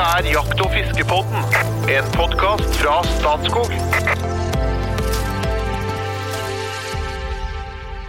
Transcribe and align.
Dette 0.00 0.16
er 0.16 0.32
Jakt- 0.32 0.60
og 0.64 0.70
fiskepodden, 0.72 1.42
en 1.92 2.06
podkast 2.14 2.76
fra 2.80 2.94
Statskog. 3.04 3.74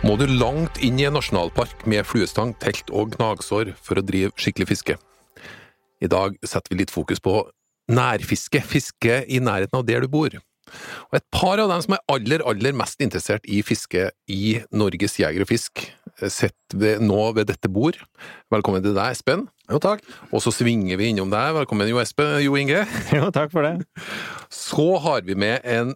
Må 0.07 0.15
du 0.15 0.23
langt 0.31 0.79
inn 0.79 1.01
i 1.01 1.09
en 1.09 1.17
nasjonalpark 1.19 1.83
med 1.91 2.07
fluestang, 2.07 2.53
telt 2.63 2.87
og 2.95 3.11
gnagsår 3.17 3.73
for 3.75 3.99
å 3.99 4.05
drive 4.07 4.31
skikkelig 4.39 4.69
fiske? 4.69 4.95
I 5.99 6.07
dag 6.07 6.39
setter 6.39 6.71
vi 6.71 6.79
litt 6.79 6.95
fokus 6.95 7.19
på 7.19 7.41
nærfiske, 7.91 8.63
fiske 8.63 9.25
i 9.27 9.43
nærheten 9.43 9.81
av 9.81 9.83
der 9.83 10.07
du 10.07 10.13
bor. 10.15 10.31
Og 11.11 11.19
et 11.19 11.27
par 11.35 11.59
av 11.59 11.75
dem 11.75 11.83
som 11.83 11.97
er 11.97 12.05
aller, 12.07 12.47
aller 12.47 12.71
mest 12.71 13.03
interessert 13.03 13.43
i 13.43 13.59
fiske 13.67 14.13
i 14.31 14.61
Norges 14.71 15.19
Jeger 15.19 15.43
og 15.43 15.51
Fisk, 15.51 15.89
sitter 16.31 17.01
nå 17.03 17.19
ved 17.37 17.49
dette 17.51 17.69
bord. 17.71 17.97
Velkommen 18.53 18.83
til 18.83 18.95
deg, 18.97 19.15
Espen. 19.15 19.45
Jo, 19.71 19.79
takk. 19.81 20.03
Og 20.31 20.43
så 20.43 20.53
svinger 20.53 20.99
vi 20.99 21.11
innom 21.11 21.31
deg. 21.31 21.53
Velkommen, 21.55 21.89
Jo 21.89 22.01
Espen. 22.01 22.39
Jo 22.43 22.57
Inge. 22.59 22.83
Jo, 23.17 23.29
takk 23.33 23.53
for 23.53 23.67
det. 23.67 23.85
Så 24.51 24.87
har 25.03 25.23
vi 25.27 25.37
med 25.39 25.63
en, 25.63 25.95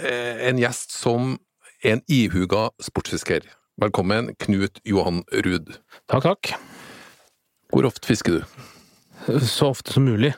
eh, 0.00 0.48
en 0.48 0.62
gjest 0.62 0.96
som 0.96 1.36
en 1.84 2.02
ihuga 2.08 2.70
sportsfisker. 2.82 3.44
Velkommen, 3.80 4.32
Knut 4.40 4.80
Johan 4.88 5.22
Ruud. 5.44 5.76
Takk, 6.08 6.24
takk. 6.30 6.54
Hvor 7.72 7.86
ofte 7.90 8.08
fisker 8.08 8.38
du? 8.38 9.38
Så 9.44 9.72
ofte 9.74 9.92
som 9.92 10.06
mulig. 10.06 10.32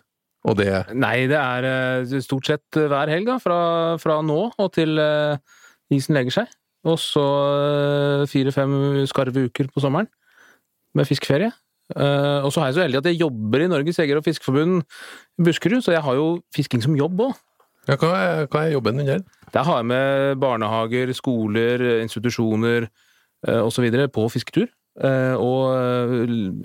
Og 0.48 0.56
det 0.58 0.70
Nei, 0.96 1.26
det 1.30 1.38
er 1.38 1.66
eh, 1.68 2.18
stort 2.24 2.48
sett 2.48 2.78
hver 2.78 3.10
helg, 3.10 3.28
da. 3.28 3.38
Fra, 3.42 3.60
fra 4.00 4.20
nå 4.24 4.40
og 4.50 4.72
til 4.74 4.98
eh, 5.02 5.38
isen 5.94 6.16
legger 6.16 6.40
seg. 6.40 6.54
Og 6.88 6.96
så 7.02 7.22
eh, 7.22 8.26
fire-fem 8.30 8.74
skarve 9.10 9.46
uker 9.48 9.68
på 9.72 9.82
sommeren 9.84 10.08
med 10.96 11.08
fiskeferie. 11.08 11.50
Eh, 11.96 12.40
og 12.44 12.50
så 12.52 12.62
er 12.62 12.70
jeg 12.70 12.76
så 12.78 12.84
heldig 12.86 13.00
at 13.02 13.08
jeg 13.10 13.20
jobber 13.22 13.64
i 13.64 13.68
Norges 13.70 13.98
Jeger- 14.00 14.20
og 14.20 14.24
fiskeforbund 14.26 14.82
i 14.82 15.44
Buskerud, 15.46 15.84
så 15.84 15.94
jeg 15.94 16.04
har 16.04 16.16
jo 16.18 16.26
fisking 16.54 16.82
som 16.84 16.96
jobb 16.98 17.20
òg. 17.28 17.36
ja, 17.88 17.96
hva, 17.96 18.10
er, 18.16 18.46
hva 18.52 18.64
er 18.66 18.74
jobben 18.76 19.00
din 19.00 19.08
der? 19.08 19.22
Der 19.54 19.64
har 19.64 19.78
jeg 19.80 19.88
med 19.88 20.40
barnehager, 20.42 21.12
skoler, 21.16 21.84
institusjoner 22.04 22.88
eh, 23.46 23.60
osv. 23.64 23.88
på 24.12 24.28
fisketur. 24.32 24.68
Og 24.98 25.68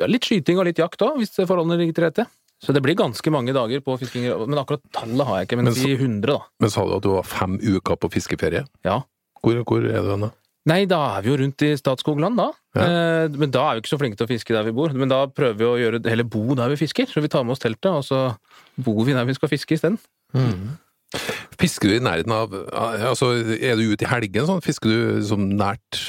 ja, 0.01 0.07
litt 0.09 0.25
skyting 0.25 0.57
og 0.57 0.65
litt 0.65 0.79
jakt 0.81 1.03
òg, 1.05 1.19
hvis 1.21 1.35
forholdene 1.45 1.77
ligger 1.77 1.93
til 1.99 2.05
rette. 2.07 2.23
Så 2.63 2.73
det 2.73 2.81
blir 2.81 2.95
ganske 2.97 3.29
mange 3.33 3.53
dager 3.53 3.81
på 3.83 3.93
fisking. 4.01 4.25
Men 4.47 4.57
akkurat 4.57 4.81
tallet 4.95 5.27
har 5.27 5.37
jeg 5.41 5.47
ikke, 5.49 5.57
men, 5.59 5.65
Men 5.69 5.75
så- 5.75 5.83
si 5.83 5.93
100, 5.99 6.31
da. 6.31 6.39
Men 6.63 6.69
sa 6.73 6.85
du 6.87 6.95
at 6.95 7.03
du 7.03 7.09
var 7.13 7.27
fem 7.27 7.59
uker 7.61 7.95
på 7.99 8.09
fiskeferie? 8.09 8.63
Ja. 8.87 9.01
Hvor, 9.43 9.59
hvor 9.67 9.85
er 9.85 10.05
du 10.05 10.13
da? 10.27 10.31
Nei, 10.71 10.83
da 10.87 10.99
er 11.17 11.23
vi 11.25 11.33
jo 11.33 11.39
rundt 11.41 11.63
i 11.67 11.73
Statskogland, 11.75 12.39
da. 12.39 12.45
Ja. 12.77 12.83
Eh, 12.85 13.33
men 13.35 13.51
da 13.51 13.65
er 13.67 13.75
vi 13.75 13.83
ikke 13.83 13.91
så 13.91 13.99
flinke 13.99 14.19
til 14.19 14.27
å 14.27 14.31
fiske 14.31 14.55
der 14.55 14.63
vi 14.63 14.75
bor. 14.75 14.93
Men 14.95 15.11
da 15.11 15.25
prøver 15.27 15.57
vi 15.59 15.67
å 15.67 15.75
gjøre, 15.81 15.99
heller 16.07 16.27
bo 16.27 16.55
der 16.55 16.71
vi 16.71 16.79
fisker. 16.79 17.09
Så 17.11 17.23
vi 17.23 17.31
tar 17.31 17.43
med 17.43 17.57
oss 17.57 17.63
teltet, 17.63 17.91
og 17.91 18.05
så 18.07 18.21
bor 18.79 19.03
vi 19.03 19.15
der 19.15 19.27
vi 19.27 19.35
skal 19.35 19.51
fiske 19.51 19.75
isteden. 19.75 19.99
Fisker 21.61 21.91
du 21.91 21.97
i 21.97 22.01
nærheten 22.01 22.33
av 22.33 22.53
Altså, 23.11 23.27
er 23.53 23.77
du 23.77 23.91
ute 23.91 24.07
i 24.07 24.09
helgen 24.09 24.47
sånn? 24.47 24.63
Fisker 24.65 24.89
du 24.89 25.25
som 25.27 25.43
nært 25.51 25.99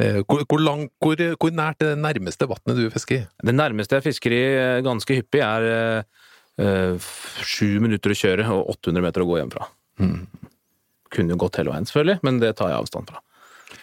eh, 0.00 0.22
hvor, 0.22 0.46
hvor, 0.48 0.62
lang, 0.62 0.86
hvor, 1.02 1.20
hvor 1.36 1.52
nært 1.52 1.82
er 1.84 1.92
det 1.92 2.00
nærmeste 2.00 2.48
vannet 2.48 2.78
du 2.78 2.86
fisker 2.94 3.18
i? 3.18 3.26
Det 3.50 3.56
nærmeste 3.56 3.98
jeg 3.98 4.06
fisker 4.06 4.32
i 4.32 4.42
eh, 4.46 4.78
ganske 4.86 5.18
hyppig, 5.18 5.42
er 5.44 6.06
sju 6.56 7.68
eh, 7.74 7.82
minutter 7.84 8.14
å 8.14 8.16
kjøre 8.22 8.48
og 8.54 8.76
800 8.78 9.04
meter 9.04 9.26
å 9.26 9.28
gå 9.28 9.42
hjemmefra. 9.42 9.68
Kunne 11.16 11.34
jo 11.34 11.40
gått 11.46 11.58
hele 11.60 11.72
veien, 11.72 11.88
selvfølgelig, 11.88 12.18
men 12.26 12.34
det 12.42 12.52
tar 12.58 12.72
jeg 12.72 12.84
avstand 12.84 13.10
fra. 13.10 13.18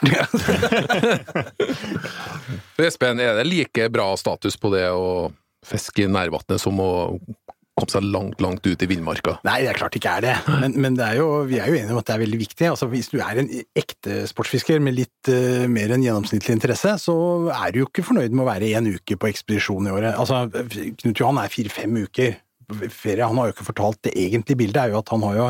Espen, 2.83 3.19
er 3.23 3.37
det 3.39 3.47
like 3.47 3.87
bra 3.93 4.07
status 4.19 4.55
på 4.59 4.67
det 4.73 4.87
å 4.91 5.31
fiske 5.65 6.03
i 6.03 6.11
nærvannet 6.11 6.61
som 6.61 6.79
å 6.83 6.91
komme 7.73 7.89
seg 7.89 8.03
langt, 8.05 8.41
langt 8.43 8.67
ut 8.67 8.83
i 8.83 8.89
villmarka? 8.89 9.37
Nei, 9.47 9.61
det 9.63 9.69
er 9.71 9.79
klart 9.79 9.95
ikke 9.97 10.11
er 10.19 10.25
det. 10.25 10.35
Men, 10.61 10.71
men 10.85 10.93
det 10.99 11.05
er 11.07 11.15
jo, 11.21 11.27
vi 11.49 11.57
er 11.59 11.71
jo 11.71 11.79
enige 11.79 11.93
om 11.95 12.01
at 12.01 12.07
det 12.09 12.15
er 12.15 12.23
veldig 12.23 12.41
viktig. 12.43 12.65
Altså, 12.69 12.85
hvis 12.91 13.09
du 13.13 13.17
er 13.23 13.41
en 13.41 13.49
ekte 13.79 14.11
sportsfisker 14.29 14.77
med 14.83 14.93
litt 14.99 15.31
uh, 15.31 15.65
mer 15.71 15.87
enn 15.95 16.05
gjennomsnittlig 16.05 16.53
interesse, 16.59 16.91
så 17.01 17.15
er 17.55 17.73
du 17.73 17.77
jo 17.81 17.89
ikke 17.89 18.07
fornøyd 18.11 18.31
med 18.35 18.43
å 18.45 18.51
være 18.51 18.73
én 18.77 18.91
uke 18.93 19.13
på 19.19 19.29
ekspedisjon 19.31 19.89
i 19.89 19.95
året. 19.95 20.13
Altså, 20.13 20.35
Knut 21.01 21.19
Johan 21.19 21.41
er 21.41 21.53
fire-fem 21.53 21.93
uker 22.05 22.31
ferie. 22.93 23.25
Han 23.25 23.37
har 23.39 23.45
jo 23.49 23.55
ikke 23.57 23.71
fortalt 23.71 23.99
det 24.07 24.17
egentlige 24.19 24.61
bildet, 24.63 24.81
er 24.83 24.89
jo 24.93 25.01
at 25.01 25.13
han 25.13 25.25
har 25.25 25.39
jo 25.39 25.47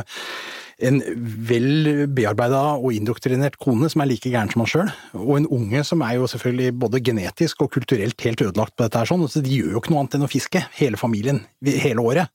en 0.82 1.00
vel 1.50 2.08
bearbeida 2.16 2.62
og 2.80 2.96
indoktrinert 2.96 3.60
kone 3.62 3.90
som 3.92 4.04
er 4.04 4.10
like 4.10 4.32
gæren 4.32 4.52
som 4.52 4.64
han 4.64 4.72
sjøl, 4.72 4.92
og 5.20 5.34
en 5.38 5.50
unge 5.54 5.84
som 5.88 6.02
er 6.06 6.18
jo 6.18 6.30
selvfølgelig 6.32 6.76
både 6.82 7.04
genetisk 7.06 7.64
og 7.66 7.72
kulturelt 7.76 8.26
helt 8.26 8.46
ødelagt 8.46 8.76
på 8.76 8.86
dette 8.86 9.02
her, 9.02 9.10
sånn, 9.10 9.26
så 9.30 9.44
de 9.44 9.60
gjør 9.60 9.76
jo 9.76 9.84
ikke 9.84 9.94
noe 9.94 10.04
annet 10.04 10.20
enn 10.20 10.28
å 10.28 10.32
fiske, 10.32 10.64
hele 10.80 11.00
familien, 11.00 11.44
hele 11.64 12.04
året. 12.04 12.34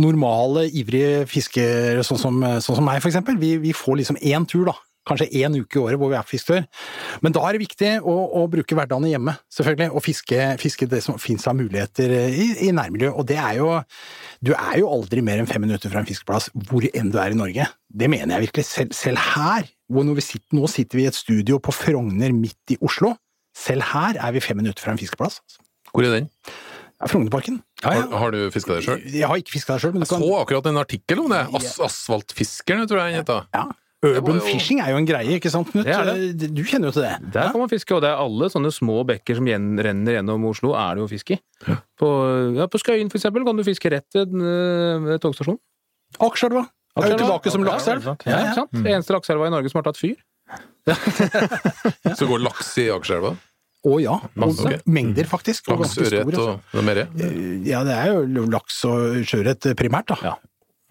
Normale, 0.00 0.68
ivrige 0.70 1.24
fiskere, 1.30 2.04
sånn 2.06 2.20
som, 2.20 2.42
sånn 2.62 2.80
som 2.80 2.86
meg 2.86 3.02
for 3.02 3.10
eksempel, 3.12 3.38
vi, 3.40 3.56
vi 3.62 3.74
får 3.76 4.02
liksom 4.02 4.20
én 4.22 4.46
tur, 4.50 4.68
da. 4.70 4.78
Kanskje 5.04 5.28
én 5.42 5.56
uke 5.60 5.76
i 5.76 5.82
året 5.82 6.00
hvor 6.00 6.08
vi 6.12 6.16
er 6.16 6.24
på 6.24 6.32
fisketur. 6.34 6.64
Men 7.24 7.34
da 7.36 7.42
er 7.44 7.56
det 7.56 7.62
viktig 7.64 7.90
å, 8.00 8.14
å 8.40 8.44
bruke 8.52 8.76
hverdagene 8.78 9.10
hjemme, 9.12 9.34
selvfølgelig, 9.52 9.90
og 9.92 10.04
fiske, 10.06 10.38
fiske 10.62 10.88
det 10.88 11.02
som 11.04 11.18
fins 11.20 11.44
av 11.50 11.58
muligheter 11.58 12.14
i, 12.30 12.46
i 12.68 12.70
nærmiljøet. 12.72 13.12
Og 13.14 13.26
det 13.28 13.36
er 13.40 13.58
jo 13.60 13.70
Du 14.44 14.52
er 14.56 14.78
jo 14.80 14.88
aldri 14.92 15.22
mer 15.24 15.40
enn 15.42 15.48
fem 15.48 15.62
minutter 15.64 15.92
fra 15.92 16.00
en 16.02 16.08
fiskeplass 16.08 16.50
hvor 16.68 16.84
enn 16.92 17.12
du 17.12 17.18
er 17.20 17.32
i 17.32 17.38
Norge. 17.38 17.68
Det 17.88 18.08
mener 18.10 18.36
jeg 18.38 18.48
virkelig. 18.48 18.64
Selv, 18.68 18.96
selv 18.96 19.20
her, 19.34 19.68
hvor 19.92 20.08
vi 20.16 20.24
sitter, 20.24 20.56
nå 20.56 20.68
sitter 20.72 20.98
vi 21.00 21.04
i 21.04 21.10
et 21.12 21.16
studio 21.16 21.60
på 21.62 21.72
Frogner 21.72 22.32
midt 22.36 22.74
i 22.74 22.80
Oslo. 22.84 23.14
Selv 23.56 23.86
her 23.92 24.18
er 24.18 24.32
vi 24.34 24.42
fem 24.42 24.58
minutter 24.58 24.82
fra 24.82 24.92
en 24.96 25.00
fiskeplass. 25.00 25.40
Hvor 25.92 26.02
er 26.08 26.16
den? 26.16 26.30
Frognerparken. 27.04 27.60
Ja, 27.82 27.90
Har, 27.90 27.96
ja. 28.00 28.18
har 28.22 28.32
du 28.32 28.38
fiska 28.54 28.78
der 28.78 28.84
sjøl? 28.86 29.00
Jeg 29.12 29.28
har 29.28 29.36
ikke 29.40 29.52
fiska 29.58 29.74
der 29.76 29.82
sjøl, 29.82 29.96
Jeg 30.00 30.08
kan 30.08 30.22
så 30.24 30.34
akkurat 30.40 30.68
en 30.70 30.80
artikkel 30.80 31.20
om 31.20 31.32
det. 31.32 31.42
As 31.58 31.74
Asfaltfiskerne, 31.84 32.86
tror 32.88 33.02
jeg 33.02 33.12
den 33.12 33.20
heter. 33.20 33.48
ja. 33.54 33.66
Urban 34.04 34.36
jo- 34.38 34.44
fishing 34.46 34.80
er 34.84 34.90
jo 34.92 34.98
en 35.00 35.06
greie, 35.08 35.38
ikke 35.38 35.50
sant, 35.52 35.70
Knut? 35.72 35.86
Det 35.88 35.94
er 35.96 36.52
Du 36.52 36.62
kjenner 36.66 36.90
jo 36.90 36.94
til 36.96 37.06
det. 37.06 37.32
Der 37.34 37.50
kan 37.54 37.60
man 37.62 37.70
fiske, 37.72 37.94
og 37.96 38.02
det 38.04 38.10
er 38.12 38.20
alle 38.20 38.48
sånne 38.52 38.70
små 38.74 39.00
bekker 39.08 39.38
som 39.38 39.48
renner 39.48 40.18
gjennom 40.18 40.44
Oslo, 40.50 40.74
er 40.76 40.94
det 40.98 41.04
jo 41.04 41.08
fisk 41.14 41.30
i. 41.36 41.38
På, 42.00 42.10
ja, 42.58 42.66
på 42.68 42.80
Skøyen, 42.82 43.08
for 43.12 43.18
eksempel, 43.20 43.44
kan 43.48 43.56
du 43.56 43.64
fiske 43.66 43.90
rett 43.94 44.18
ved, 44.18 44.34
eh, 44.34 44.98
ved 45.08 45.22
togstasjonen. 45.24 45.58
Akerselva 46.20 46.66
er 47.00 47.10
jo 47.10 47.18
tilbake 47.24 47.50
som 47.50 47.64
Ja, 47.64 47.72
lakseelv. 47.72 48.04
Ja, 48.04 48.14
ja, 48.30 48.38
ikke 48.44 48.54
sant? 48.60 48.70
Det 48.84 48.92
eneste 48.92 49.16
lakseelva 49.16 49.48
i 49.48 49.54
Norge 49.56 49.70
som 49.72 49.80
har 49.82 49.88
tatt 49.90 49.98
fyr. 49.98 50.16
Så 52.14 52.26
går 52.28 52.42
laks 52.44 52.70
i 52.82 52.88
Akerselva? 52.92 53.34
Å 53.84 53.98
ja. 54.00 54.14
Masse. 54.40 54.78
Mengder, 54.88 55.26
faktisk. 55.28 55.66
Laks, 55.68 55.96
ørret 56.00 56.38
og 56.40 56.60
noe 56.72 56.84
mer? 56.86 57.02
altså. 57.04 57.30
Ja, 57.68 57.82
det 57.84 57.96
er 57.98 58.12
jo 58.14 58.44
laks 58.48 58.78
og 58.88 59.18
sjøørret 59.28 59.66
primært, 59.76 60.08
da. 60.08 60.16
Ja. 60.24 60.34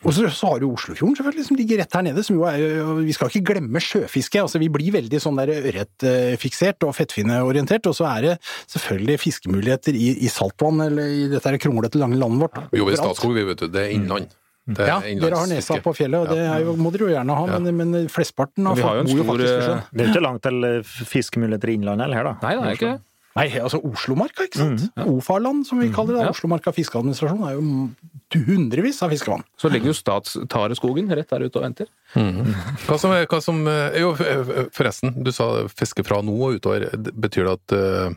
Og 0.04 0.12
så, 0.12 0.28
så 0.36 0.50
har 0.52 0.60
du 0.60 0.68
Oslofjorden, 0.68 1.16
selvfølgelig, 1.16 1.46
som 1.48 1.58
ligger 1.60 1.80
rett 1.80 1.96
her 1.96 2.04
nede. 2.04 2.24
Som 2.28 2.38
jo 2.40 2.46
er, 2.50 2.64
vi 3.06 3.16
skal 3.16 3.32
ikke 3.32 3.54
glemme 3.54 3.82
sjøfiske. 3.84 4.42
altså 4.44 4.60
Vi 4.60 4.68
blir 4.74 4.92
veldig 4.98 5.22
sånn 5.24 5.40
der 5.40 5.54
ørretfiksert 5.56 6.84
og 6.88 6.96
fettfinneorientert. 6.98 7.88
Og 7.88 7.96
så 7.98 8.08
er 8.12 8.28
det 8.28 8.34
selvfølgelig 8.74 9.18
fiskemuligheter 9.24 9.96
i, 9.96 10.14
i 10.28 10.32
saltvann, 10.32 10.84
eller 10.90 11.08
i 11.08 11.28
dette 11.32 11.48
her 11.48 11.60
kronglete, 11.62 12.02
lange 12.02 12.20
landet 12.20 12.48
vårt. 12.48 12.64
Vi 12.74 12.82
jobber 12.84 12.98
i 12.98 13.00
Statskog, 13.00 13.36
vi 13.38 13.46
vet 13.48 13.64
du. 13.64 13.70
Det 13.72 13.86
er 13.88 13.96
innland. 13.96 14.32
Det 14.64 14.80
er 14.80 14.88
Ja, 14.88 15.00
dere 15.20 15.40
har 15.42 15.50
nesa 15.52 15.76
på 15.84 15.92
fjellet, 15.92 16.24
og 16.24 16.30
det 16.32 16.44
er 16.48 16.62
jo, 16.64 16.78
må 16.80 16.92
dere 16.94 17.10
jo 17.10 17.12
gjerne 17.12 17.36
ha, 17.36 17.58
men, 17.60 17.74
men 17.76 18.06
flesteparten 18.12 18.70
av 18.72 18.80
har 18.80 18.86
folk 18.86 18.96
jo 18.96 19.02
en 19.02 19.10
bor 19.10 19.18
jo 19.18 19.24
stor, 19.24 19.32
faktisk 19.34 19.50
ved 19.50 19.58
eh, 19.58 19.66
sjøen. 19.68 19.82
Det 19.92 20.06
er 20.06 20.12
ikke 20.14 20.22
langt 20.24 20.44
til 20.46 20.68
eh, 20.70 20.94
fiskemuligheter 21.10 21.72
i 21.74 21.76
Innlandet 21.80 22.06
eller 22.08 22.20
her, 22.22 22.30
da. 22.30 22.34
Nei, 22.46 22.54
det 22.56 22.70
er 22.70 22.78
ikke 22.78 22.94
det. 22.94 23.02
Nei, 23.34 23.48
altså 23.58 23.80
Oslomarka, 23.82 24.46
ikke 24.46 24.60
sant? 24.62 24.84
Ofarland, 25.10 25.64
som 25.66 25.80
vi 25.82 25.88
kaller 25.94 26.20
det. 26.20 26.26
Ja. 26.28 26.34
Oslomarka 26.36 26.74
fiskeadministrasjon 26.76 27.42
er 27.48 27.56
jo 27.56 28.44
hundrevis 28.46 29.00
av 29.06 29.10
fiskevann. 29.14 29.42
Så 29.58 29.70
ligger 29.74 29.90
jo 29.92 29.96
Statstareskogen 29.98 31.10
rett 31.18 31.30
der 31.34 31.46
ute 31.48 31.58
og 31.58 31.66
venter. 31.66 31.90
Hva 32.14 32.98
som, 33.02 33.14
er- 33.14 33.26
hva 33.30 33.40
som 33.42 33.64
eh, 33.70 33.98
Jo, 34.04 34.12
forresten, 34.74 35.16
du 35.26 35.32
sa 35.34 35.48
fiske 35.74 36.06
fra 36.06 36.22
nå 36.26 36.36
og 36.48 36.60
utover. 36.60 36.88
Betyr 36.98 37.50
det 37.50 37.56
at 37.58 37.76
eh, 37.78 38.16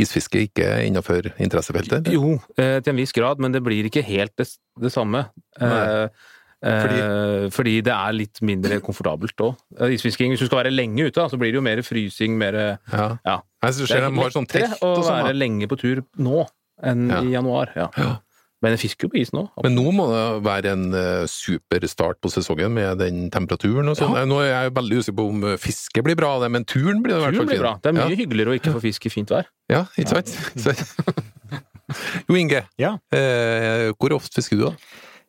isfiske 0.00 0.46
ikke 0.48 0.64
er 0.78 0.84
innenfor 0.88 1.28
interessefeltet? 1.36 2.08
Jo, 2.12 2.38
eh, 2.56 2.78
til 2.80 2.94
en 2.94 3.00
viss 3.02 3.12
grad, 3.16 3.40
men 3.44 3.52
det 3.52 3.60
blir 3.64 3.88
ikke 3.90 4.04
helt 4.08 4.32
det, 4.40 4.48
det 4.80 4.92
samme. 4.96 5.26
Eh, 5.60 6.08
Fordi? 6.64 6.98
eh, 7.04 7.46
fordi 7.52 7.74
det 7.84 7.92
er 7.92 8.12
litt 8.16 8.40
mindre 8.40 8.80
komfortabelt 8.80 9.36
òg. 9.44 9.54
Isfisking, 9.92 10.32
hvis 10.32 10.40
du 10.40 10.46
skal 10.48 10.62
være 10.64 10.72
lenge 10.72 11.04
ute, 11.10 11.18
da, 11.20 11.28
så 11.28 11.36
blir 11.40 11.52
det 11.52 11.60
jo 11.60 11.64
mer 11.66 11.82
frysing, 11.84 12.38
mer 12.40 12.54
Ja. 12.92 13.18
Ja. 13.24 13.38
Jeg 13.64 13.74
synes 13.74 13.88
Det 13.88 13.96
er 14.00 14.10
har 14.10 14.30
sånn 14.32 14.46
lettere 14.48 14.78
å 14.80 14.90
og 14.96 15.04
sånn. 15.04 15.18
være 15.22 15.32
da. 15.32 15.38
lenge 15.44 15.68
på 15.68 15.78
tur 15.80 16.02
nå 16.18 16.46
enn 16.82 17.08
Ja. 17.10 17.20
i 17.22 17.30
januar. 17.36 17.72
Ja. 17.76 17.88
Ja. 17.96 18.14
Men 18.64 18.72
jeg 18.78 18.80
fisker 18.88 19.04
jo 19.04 19.08
på 19.12 19.20
is 19.20 19.30
nå. 19.36 19.42
Men 19.62 19.74
nå 19.76 19.92
må 19.92 20.06
det 20.08 20.42
være 20.46 20.70
en 20.72 20.94
eh, 20.96 21.26
super 21.28 21.84
start 21.86 22.16
på 22.24 22.30
sesongen 22.32 22.72
med 22.72 22.96
den 22.98 23.28
temperaturen 23.30 23.86
og 23.92 23.96
sånn. 23.98 24.16
Nå 24.26 24.38
er 24.40 24.48
jeg 24.64 24.72
veldig 24.72 25.00
usikker 25.02 25.16
på 25.18 25.28
om 25.28 25.42
fiske 25.60 26.02
blir 26.02 26.16
bra 26.16 26.30
av 26.38 26.46
det, 26.46 26.50
men 26.50 26.64
turen 26.64 27.02
blir 27.04 27.18
i 27.18 27.20
hvert 27.20 27.36
fall 27.36 27.46
blir 27.50 27.60
bra. 27.60 27.74
Det 27.82 27.92
er 27.92 27.98
mye 27.98 28.08
ja. 28.08 28.16
hyggeligere 28.16 28.54
å 28.54 28.56
ikke 28.56 28.72
få 28.72 28.80
fisk 28.80 29.04
i 29.04 29.10
fint 29.12 29.28
vær. 29.28 29.44
Ja. 29.68 29.84
Ikke 30.00 30.16
sant? 30.16 30.32
Jo 32.28 32.36
Inge, 32.40 32.64
Ja. 32.80 32.94
eh, 33.12 33.92
hvor 34.00 34.14
ofte 34.16 34.40
fisker 34.40 34.56
du 34.56 34.64
da? 34.70 34.72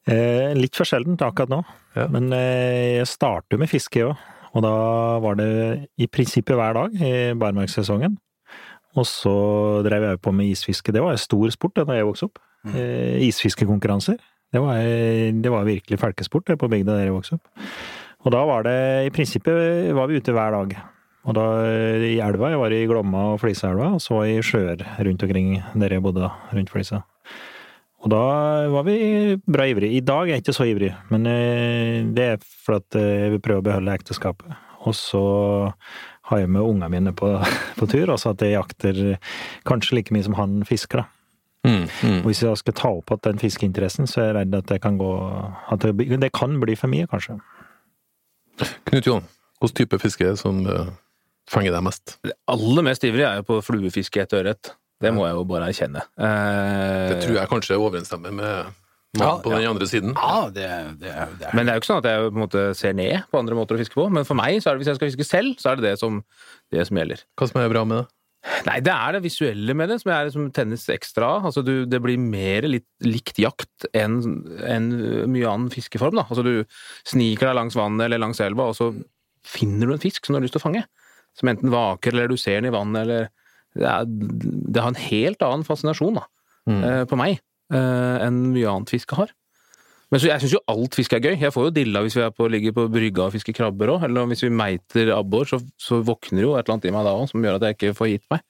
Eh, 0.06 0.52
litt 0.54 0.76
for 0.78 0.86
sjeldent 0.86 1.22
akkurat 1.26 1.50
nå, 1.50 1.64
Ja. 1.96 2.08
men 2.08 2.32
eh, 2.34 2.98
jeg 3.00 3.08
starter 3.10 3.58
med 3.58 3.70
fiske 3.72 4.04
òg. 4.06 4.18
Og 4.56 4.62
da 4.64 5.20
var 5.20 5.36
det 5.36 5.90
i 6.00 6.08
prinsippet 6.08 6.56
hver 6.56 6.74
dag 6.78 6.94
i 7.02 7.34
barmarkssesongen. 7.36 8.16
Og 8.96 9.04
så 9.04 9.84
drev 9.84 10.06
jeg 10.08 10.22
på 10.24 10.32
med 10.32 10.48
isfiske. 10.54 10.94
Det 10.94 11.02
var 11.04 11.12
en 11.12 11.20
stor 11.20 11.50
sport 11.52 11.76
da 11.82 11.84
jeg 11.98 12.06
vokste 12.08 12.30
opp. 12.30 12.40
Eh, 12.72 13.20
isfiskekonkurranser. 13.28 14.16
Det 14.54 14.62
var, 14.64 14.78
det 14.80 15.52
var 15.52 15.66
virkelig 15.68 16.00
felkesport 16.00 16.46
på 16.58 16.70
bygda 16.72 16.96
der 16.96 17.10
jeg 17.10 17.16
vokste 17.18 17.36
opp. 17.36 17.50
Og 18.26 18.32
da 18.32 18.46
var 18.48 18.64
det 18.64 18.78
i 19.06 19.12
prinsippet 19.14 19.92
var 19.94 20.08
vi 20.08 20.22
ute 20.22 20.32
hver 20.32 20.56
dag. 20.56 20.78
Og 21.26 21.34
da 21.36 21.44
i 22.06 22.16
elva, 22.22 22.52
jeg 22.54 22.62
var 22.62 22.72
i 22.72 22.86
Glomma 22.88 23.26
og 23.34 23.40
Flisaelva, 23.42 23.92
og 23.98 24.02
så 24.02 24.22
i 24.30 24.38
sjøer 24.46 24.78
rundt 25.04 25.24
omkring 25.26 25.58
der 25.76 25.90
jeg 25.98 26.04
bodde, 26.06 26.30
rundt 26.54 26.70
Flisa. 26.72 27.02
Og 28.06 28.12
da 28.14 28.26
var 28.70 28.86
vi 28.86 28.98
bra 29.50 29.66
ivrige. 29.66 29.98
I 29.98 30.04
dag 30.06 30.28
er 30.28 30.36
jeg 30.36 30.44
ikke 30.44 30.54
så 30.54 30.68
ivrig, 30.70 30.92
men 31.10 31.26
eh, 31.26 32.04
det 32.14 32.28
er 32.36 32.44
for 32.46 32.78
at 32.78 32.98
eh, 33.00 33.26
jeg 33.26 33.34
vil 33.34 33.42
prøve 33.48 33.64
å 33.64 33.66
beholde 33.66 33.96
ekteskapet. 33.98 34.54
Og 34.86 34.94
så 34.94 35.24
har 36.30 36.42
jeg 36.42 36.52
med 36.54 36.62
ungene 36.62 36.92
mine 36.94 37.14
på, 37.18 37.32
på 37.80 37.90
tur, 37.90 38.14
altså 38.14 38.36
at 38.36 38.46
jeg 38.46 38.54
jakter 38.54 39.02
kanskje 39.66 39.98
like 39.98 40.14
mye 40.14 40.28
som 40.28 40.38
han 40.38 40.62
fisker, 40.70 41.02
da. 41.02 41.10
Mm, 41.66 41.88
mm. 41.90 42.20
Og 42.20 42.30
hvis 42.30 42.44
jeg 42.46 42.62
skal 42.62 42.76
ta 42.78 42.92
opp 42.94 43.10
igjen 43.10 43.24
den 43.26 43.42
fiskeinteressen, 43.42 44.06
så 44.06 44.22
er 44.22 44.28
jeg 44.28 44.38
redd 44.38 44.58
at 44.60 44.70
det 44.70 44.78
kan 44.84 45.00
gå 45.02 45.12
at 45.74 45.82
det, 45.82 46.20
det 46.22 46.30
kan 46.38 46.60
bli 46.62 46.78
for 46.78 46.94
mye, 46.94 47.08
kanskje. 47.10 47.40
Knut 48.86 49.10
Johan, 49.10 49.26
hvilken 49.64 49.80
type 49.82 50.00
fiske 50.04 50.28
er 50.28 50.36
det 50.36 50.44
som 50.44 50.62
eh, 50.70 50.92
fenger 51.50 51.74
deg 51.74 51.88
mest? 51.90 52.20
Det 52.22 52.38
aller 52.54 52.86
mest 52.86 53.10
ivrige 53.10 53.32
er 53.32 53.42
jo 53.42 53.48
på 53.50 53.64
fluefiske 53.66 54.22
etter 54.22 54.44
ørret. 54.44 54.76
Det 55.04 55.12
må 55.14 55.26
jeg 55.28 55.36
jo 55.36 55.44
bare 55.50 55.68
erkjenne. 55.72 56.02
Eh, 56.16 57.14
Det 57.14 57.22
tror 57.26 57.38
jeg 57.42 57.52
kanskje 57.52 57.78
overensstemmer 57.82 58.32
med 58.36 58.74
mannen 59.20 59.42
på 59.44 59.52
den 59.54 59.68
andre 59.70 59.88
siden. 59.92 60.16
Ja, 60.16 60.50
det, 60.52 60.68
det, 61.02 61.14
det 61.40 61.48
er 61.50 61.56
Men 61.56 61.66
det 61.68 61.74
er 61.74 61.78
jo 61.78 61.84
ikke 61.84 61.92
sånn 61.92 62.02
at 62.04 62.10
jeg 62.10 62.26
på 62.30 62.34
en 62.36 62.44
måte 62.46 62.64
ser 62.80 62.96
ned 62.98 63.26
på 63.32 63.40
andre 63.40 63.58
måter 63.60 63.78
å 63.78 63.82
fiske 63.82 63.98
på. 63.98 64.08
Men 64.12 64.28
for 64.28 64.40
meg, 64.40 64.58
så 64.64 64.72
er 64.72 64.76
det, 64.76 64.84
hvis 64.84 64.92
jeg 64.94 65.00
skal 65.00 65.12
fiske 65.12 65.28
selv, 65.28 65.56
så 65.62 65.72
er 65.72 65.80
det 65.80 65.90
det 65.90 65.96
som, 66.02 66.22
det 66.72 66.88
som 66.88 67.00
gjelder. 67.00 67.24
Hva 67.36 67.48
som 67.52 67.62
er 67.62 67.72
bra 67.76 67.84
med 67.88 68.02
det? 68.02 68.08
Nei, 68.68 68.76
det 68.86 68.94
er 68.94 69.16
det 69.16 69.24
visuelle 69.26 69.74
med 69.74 69.90
det 69.90 69.96
som, 70.04 70.12
er, 70.14 70.28
som 70.30 70.50
tennis 70.54 70.84
ekstra 70.94 71.32
av. 71.40 71.48
Altså, 71.50 71.64
du, 71.66 71.74
det 71.90 71.98
blir 72.04 72.20
mer 72.22 72.68
litt 72.70 72.86
likt 73.02 73.40
jakt 73.42 73.88
enn 73.98 74.20
en 74.70 74.92
mye 75.34 75.48
annen 75.50 75.72
fiskeform. 75.74 76.20
Da. 76.20 76.28
Altså, 76.30 76.44
du 76.46 76.62
sniker 77.10 77.50
deg 77.50 77.58
langs 77.58 77.76
vannet 77.80 78.06
eller 78.06 78.22
langs 78.22 78.42
elva, 78.46 78.70
og 78.70 78.78
så 78.78 78.92
finner 79.46 79.90
du 79.90 79.96
en 79.98 80.04
fisk 80.04 80.26
som 80.28 80.36
du 80.36 80.40
har 80.40 80.46
lyst 80.46 80.56
til 80.60 80.62
å 80.62 80.68
fange. 80.68 80.84
Som 81.36 81.50
enten 81.52 81.74
vaker, 81.74 82.14
eller 82.14 82.30
du 82.32 82.38
ser 82.38 82.62
den 82.62 82.70
i 82.70 82.76
vannet, 82.76 83.02
eller 83.08 83.32
Det, 83.76 83.88
er, 83.88 84.06
det 84.08 84.82
har 84.82 84.94
en 84.94 85.04
helt 85.08 85.44
annen 85.46 85.68
fascinasjon 85.68 86.20
da, 86.20 86.24
mm. 86.70 86.84
på 87.12 87.20
meg 87.20 87.40
eh, 87.74 88.26
enn 88.26 88.54
mye 88.54 88.72
annet 88.72 88.94
fiske 88.96 89.18
har. 89.18 89.34
Men 90.14 90.22
så, 90.22 90.30
jeg 90.30 90.44
syns 90.44 90.54
jo 90.54 90.62
alt 90.72 90.96
fiske 90.96 91.18
er 91.18 91.24
gøy. 91.24 91.34
Jeg 91.42 91.54
får 91.54 91.66
jo 91.68 91.74
dilla 91.74 92.02
hvis 92.06 92.16
vi 92.18 92.22
er 92.24 92.34
på, 92.34 92.48
ligger 92.52 92.76
på 92.76 92.86
brygga 92.94 93.26
og 93.26 93.34
fisker 93.34 93.56
krabber 93.58 93.96
òg. 93.96 94.06
Eller 94.08 94.30
hvis 94.30 94.46
vi 94.46 94.52
meiter 94.54 95.10
abbor, 95.16 95.48
så, 95.50 95.60
så 95.82 96.00
våkner 96.06 96.46
jo 96.46 96.54
et 96.54 96.62
eller 96.62 96.78
annet 96.78 96.90
i 96.90 96.94
meg 96.96 97.08
da 97.08 97.16
òg 97.18 97.26
som 97.32 97.44
gjør 97.44 97.58
at 97.58 97.66
jeg 97.68 97.78
ikke 97.78 97.96
får 97.98 98.12
gitt 98.12 98.28
meg. 98.32 98.46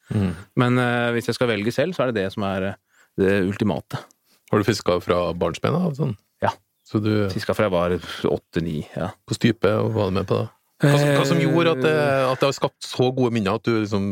Men 0.61 0.81
uh, 0.81 1.13
hvis 1.15 1.31
jeg 1.31 1.37
skal 1.39 1.49
velge 1.53 1.73
selv, 1.73 1.95
så 1.95 2.05
er 2.05 2.11
det 2.11 2.25
det 2.25 2.27
som 2.35 2.45
er 2.47 2.67
eh, 2.73 2.77
det 3.21 3.37
ultimate. 3.47 4.03
Har 4.51 4.61
du 4.61 4.67
fiska 4.67 4.99
fra 5.01 5.21
barnsben 5.39 5.77
av 5.79 5.95
Sånn? 5.97 6.13
Ja. 6.43 6.51
Så 6.85 6.99
du 7.01 7.09
Fiska 7.33 7.55
fra 7.57 7.65
jeg 7.65 7.73
var 7.73 7.95
åtte-ni. 8.29 8.83
Ja. 8.93 9.09
Hvilken 9.25 9.47
type 9.47 9.71
og 9.79 9.95
var 9.95 10.11
du 10.11 10.19
med 10.19 10.27
på 10.29 10.43
da? 10.43 10.51
Hva, 10.83 10.91
hva 11.15 11.23
som 11.23 11.39
gjorde 11.39 11.71
at 11.71 11.81
det, 11.85 11.91
at 12.27 12.41
det 12.41 12.47
har 12.49 12.55
skapt 12.57 12.83
så 12.83 13.05
gode 13.15 13.31
minner 13.31 13.55
at 13.55 13.63
du 13.63 13.77
liksom 13.79 14.07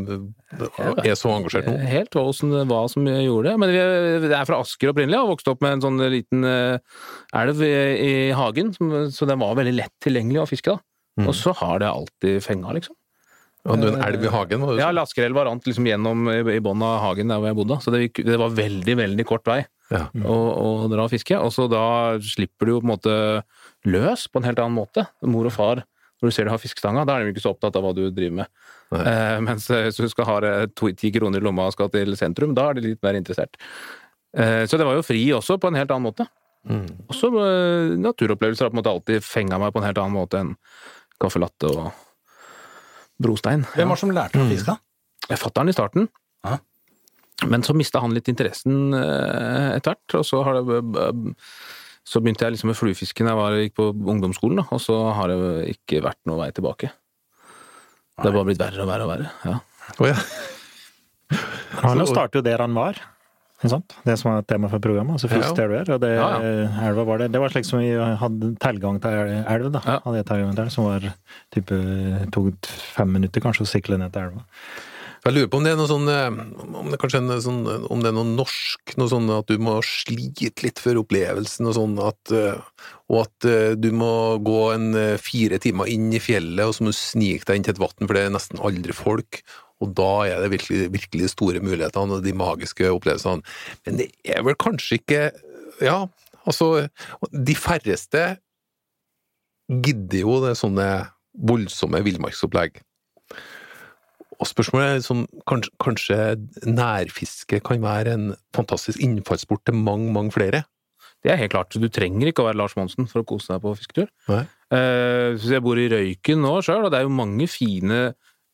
er 1.03 1.17
så 1.19 1.33
engasjert 1.35 1.67
nå? 1.67 1.73
Helt 1.91 2.15
som, 2.37 2.53
hva 2.69 2.85
som 2.91 3.03
gjorde 3.09 3.49
det. 3.51 3.55
Men 3.59 3.73
vi, 3.73 4.31
er 4.31 4.47
fra 4.47 4.61
Asker 4.63 4.93
opprinnelig, 4.93 5.19
og 5.19 5.33
vokste 5.33 5.51
opp 5.51 5.63
med 5.65 5.75
en 5.75 5.83
sånn 5.83 5.99
liten 6.13 6.47
eh, 6.47 6.77
elv 7.41 7.63
i, 7.67 8.13
hagen, 8.37 8.71
så 9.11 9.27
den 9.27 9.43
var 9.43 9.59
veldig 9.59 9.75
lett 9.81 9.93
tilgjengelig 10.05 10.45
å 10.45 10.49
fiske. 10.53 10.77
da. 10.77 11.27
Og 11.27 11.35
så 11.37 11.51
har 11.59 11.83
det 11.83 11.91
alltid 11.91 12.39
fenga, 12.47 12.71
liksom. 12.79 12.95
Hadde 13.67 13.87
du 13.87 13.93
en 13.95 14.01
elv 14.07 14.23
i 14.23 14.31
hagen? 14.31 14.63
Ja, 14.75 14.87
sånn? 14.89 14.95
Laskerelva 14.97 15.45
rant 15.47 15.67
liksom 15.67 15.85
gjennom 15.87 16.25
i, 16.31 16.39
i 16.55 16.63
bånn 16.63 16.81
av 16.83 16.97
hagen 17.03 17.29
der 17.31 17.39
hvor 17.39 17.51
jeg 17.51 17.59
bodde, 17.59 17.77
så 17.83 17.91
det, 17.93 18.01
gikk- 18.07 18.25
det 18.27 18.39
var 18.41 18.55
veldig, 18.55 18.95
veldig 19.03 19.25
kort 19.29 19.47
vei 19.51 19.61
Ja. 19.93 20.07
å, 20.25 20.35
å 20.63 20.87
dra 20.91 21.05
og 21.05 21.11
fiske. 21.13 21.37
Og 21.39 21.51
så 21.55 21.67
da 21.71 21.83
slipper 22.23 22.67
du 22.67 22.73
jo 22.73 22.81
på 22.81 22.87
en 22.87 22.91
måte 22.95 23.15
løs 23.87 24.25
på 24.31 24.39
en 24.41 24.47
helt 24.47 24.59
annen 24.63 24.75
måte. 24.79 25.05
Mor 25.27 25.47
og 25.47 25.55
far, 25.55 25.83
når 26.23 26.31
du 26.31 26.35
ser 26.37 26.47
de 26.47 26.53
har 26.53 26.61
fiskestanga, 26.61 27.03
da 27.03 27.17
er 27.17 27.25
de 27.25 27.33
ikke 27.33 27.43
så 27.43 27.51
opptatt 27.51 27.75
av 27.75 27.83
hva 27.83 27.91
du 27.97 28.05
driver 28.07 28.37
med. 28.37 28.51
Eh, 28.95 29.39
mens 29.43 29.67
eh, 29.73 29.89
hvis 29.89 29.99
du 29.99 30.07
skal 30.07 30.29
ha 30.29 30.37
eh, 30.47 30.93
ti 30.95 31.11
kroner 31.11 31.43
i 31.43 31.43
lomma 31.43 31.65
og 31.67 31.75
skal 31.75 31.91
til 31.91 32.15
sentrum, 32.15 32.53
da 32.55 32.69
er 32.69 32.79
de 32.79 32.85
litt 32.87 33.03
mer 33.03 33.19
interessert. 33.19 33.59
Eh, 34.37 34.63
så 34.63 34.79
det 34.79 34.87
var 34.87 34.95
jo 34.95 35.03
fri 35.03 35.19
også, 35.35 35.59
på 35.59 35.67
en 35.67 35.79
helt 35.81 35.91
annen 35.91 36.07
måte. 36.07 36.29
Mm. 36.63 36.87
Også 37.11 37.27
eh, 37.43 37.93
naturopplevelser 37.99 38.69
har 38.69 38.71
på 38.71 38.77
en 38.77 38.79
måte 38.79 38.93
alltid 38.95 39.27
fenga 39.27 39.59
meg 39.59 39.75
på 39.75 39.83
en 39.83 39.87
helt 39.89 39.99
annen 39.99 40.15
måte 40.15 40.39
enn 40.39 40.55
caffè 41.19 41.43
latte 41.43 41.67
og 41.67 41.91
brostein. 43.23 43.67
Hvem 43.75 43.91
var 43.91 43.99
det 43.99 44.05
som 44.05 44.15
lærte 44.15 44.39
deg 44.39 44.47
å 44.47 44.53
fiske? 44.53 44.77
Jeg 45.27 45.39
Fatter'n 45.39 45.67
han 45.67 45.73
i 45.73 45.75
starten. 45.75 46.07
Ja. 46.47 46.57
Men 47.51 47.67
så 47.67 47.75
mista 47.75 47.99
han 47.99 48.15
litt 48.15 48.31
interessen 48.31 48.95
eh, 48.95 49.75
etter 49.75 49.97
hvert, 49.97 50.17
og 50.21 50.27
så 50.27 50.41
har 50.47 50.59
det 50.59 50.79
Så 52.05 52.19
begynte 52.19 52.43
jeg 52.43 52.55
liksom 52.57 52.67
med 52.71 52.75
fluefiske 52.75 53.23
da 53.23 53.31
jeg 53.31 53.39
var, 53.39 53.53
gikk 53.61 53.75
på 53.79 53.85
ungdomsskolen, 54.11 54.59
da, 54.59 54.65
og 54.75 54.81
så 54.83 54.97
har 55.15 55.31
det 55.31 55.37
ikke 55.77 56.01
vært 56.03 56.19
noe 56.27 56.41
vei 56.41 56.49
tilbake. 56.51 56.89
Det 58.19 58.27
har 58.27 58.35
bare 58.35 58.45
blitt 58.51 58.59
verre 58.61 58.83
og 58.83 58.89
verre 58.91 59.05
og 59.07 59.09
verre. 59.13 59.29
Ja. 59.47 59.55
Oh, 59.99 60.07
ja. 60.09 60.17
Han 61.81 62.03
startet 62.07 62.39
jo 62.41 62.45
der 62.45 62.61
han 62.61 62.75
var. 62.77 62.99
Sant? 63.63 63.93
Det 64.03 64.17
som 64.19 64.27
var 64.33 64.41
et 64.43 64.47
tema 64.51 64.67
for 64.67 64.83
programmet. 64.83 65.15
altså 65.15 65.29
Fisk 65.31 65.47
Ja. 65.47 65.53
der 65.55 65.67
du 65.71 65.75
er. 65.79 65.93
Og 65.95 66.01
det, 66.01 66.09
Ja, 66.17 66.89
elva 66.89 67.05
var 67.07 67.17
det. 67.19 67.31
Det 67.31 67.39
var 67.39 67.47
slik 67.49 67.63
som 67.65 67.79
vi 67.79 67.93
hadde 67.95 68.49
tilgang 68.59 68.99
til 69.01 69.09
el- 69.09 69.45
elv, 69.47 69.71
da. 69.71 69.79
Ja. 69.87 69.99
Hadde 70.03 70.17
jeg 70.19 70.25
tilgang 70.25 70.55
til, 70.57 70.69
som 70.69 70.83
var 70.89 71.13
type 71.55 72.29
tok 72.35 72.65
fem 72.67 73.07
minutter 73.13 73.39
kanskje 73.39 73.63
å 73.63 73.71
sikle 73.71 73.97
ned 73.97 74.11
til 74.11 74.21
elva. 74.23 74.43
Jeg 75.23 75.37
lurer 75.37 75.47
på 75.47 75.59
om 75.61 75.63
det 75.63 75.71
er 75.71 75.77
noe 75.79 75.87
sånn 75.87 76.09
eh, 76.11 76.37
Om 76.81 76.89
det 76.91 76.97
kanskje 76.99 77.21
er 77.21 77.43
sånn 77.43 77.61
Om 77.63 78.01
det 78.03 78.09
er 78.09 78.15
noe 78.17 78.27
norsk, 78.27 78.95
noe 78.99 79.11
sånn 79.11 79.29
at 79.31 79.47
du 79.47 79.61
må 79.63 79.77
slite 79.87 80.65
litt 80.65 80.81
for 80.83 80.99
opplevelsen, 80.99 81.69
og 81.69 81.77
sånn 81.77 81.93
at 82.03 82.33
eh, 82.35 82.59
Og 83.07 83.21
at 83.21 83.47
eh, 83.47 83.75
du 83.79 83.89
må 83.95 84.11
gå 84.43 84.59
en 84.73 84.89
eh, 84.99 85.21
fire 85.21 85.61
timer 85.63 85.91
inn 85.93 86.09
i 86.11 86.21
fjellet, 86.23 86.65
og 86.65 86.75
så 86.75 86.83
må 86.83 86.91
du 86.91 86.99
snike 86.99 87.47
deg 87.47 87.59
inn 87.59 87.67
til 87.69 87.75
et 87.77 87.81
vann, 87.85 88.03
for 88.03 88.17
det 88.17 88.25
er 88.25 88.35
nesten 88.35 88.59
aldri 88.63 88.95
folk. 88.97 89.39
Og 89.83 89.95
da 89.95 90.11
er 90.27 90.43
det 90.43 90.51
virkelig, 90.53 90.91
virkelig 90.93 91.31
store 91.31 91.63
mulighetene 91.63 92.19
og 92.19 92.23
de 92.25 92.35
magiske 92.35 92.91
opplevelsene. 92.91 93.43
Men 93.87 93.99
det 93.99 94.09
er 94.27 94.43
vel 94.45 94.59
kanskje 94.59 94.99
ikke 95.01 95.23
Ja, 95.83 95.97
altså 96.43 96.87
De 97.31 97.55
færreste 97.57 98.25
gidder 99.71 100.19
jo 100.19 100.39
det 100.43 100.57
sånne 100.59 100.87
voldsomme 101.33 102.03
villmarksopplegg. 102.05 102.83
Og 104.39 104.49
spørsmålet 104.49 104.87
er 104.87 104.99
liksom, 104.99 105.23
kanskje, 105.49 105.73
kanskje 105.83 106.17
nærfiske 106.69 107.59
kan 107.65 107.83
være 107.83 108.15
en 108.17 108.27
fantastisk 108.55 109.01
innfallsport 109.03 109.65
til 109.67 109.77
mange, 109.77 110.11
mange 110.15 110.33
flere? 110.35 110.63
Det 111.23 111.31
er 111.31 111.39
helt 111.39 111.53
klart. 111.53 111.75
Du 111.79 111.87
trenger 111.87 112.29
ikke 112.29 112.43
å 112.43 112.49
være 112.49 112.59
Lars 112.59 112.75
Monsen 112.75 113.07
for 113.07 113.23
å 113.23 113.27
kose 113.27 113.53
deg 113.53 113.63
på 113.63 113.75
fisketur. 113.79 114.09
Nei. 114.31 114.43
Eh, 114.75 115.39
jeg 115.39 115.63
bor 115.63 115.79
i 115.79 115.87
Røyken 115.91 116.43
nå 116.43 116.57
sjøl, 116.65 116.83
og 116.83 116.91
det 116.91 116.99
er 116.99 117.07
jo 117.07 117.15
mange 117.15 117.47
fine 117.51 118.01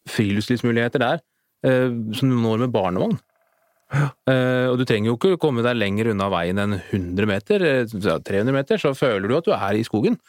friluftslivsmuligheter 0.10 1.02
der 1.02 1.24
eh, 1.66 1.90
som 2.18 2.30
du 2.30 2.38
når 2.38 2.66
med 2.66 2.76
barnevogn. 2.76 3.18
Ja. 3.90 4.12
og 4.70 4.76
du 4.78 4.84
trenger 4.86 5.10
jo 5.10 5.16
ikke 5.16 5.40
komme 5.42 5.64
deg 5.66 5.74
lenger 5.80 6.12
unna 6.12 6.28
veien 6.30 6.60
enn 6.62 6.76
100 6.78 7.26
meter, 7.26 7.64
eh, 7.66 7.90
300 7.90 8.54
meter, 8.54 8.78
så 8.78 8.92
føler 8.94 9.26
du 9.26 9.34
at 9.40 9.48
du 9.48 9.56
er 9.56 9.80
i 9.80 9.86
skogen. 9.88 10.20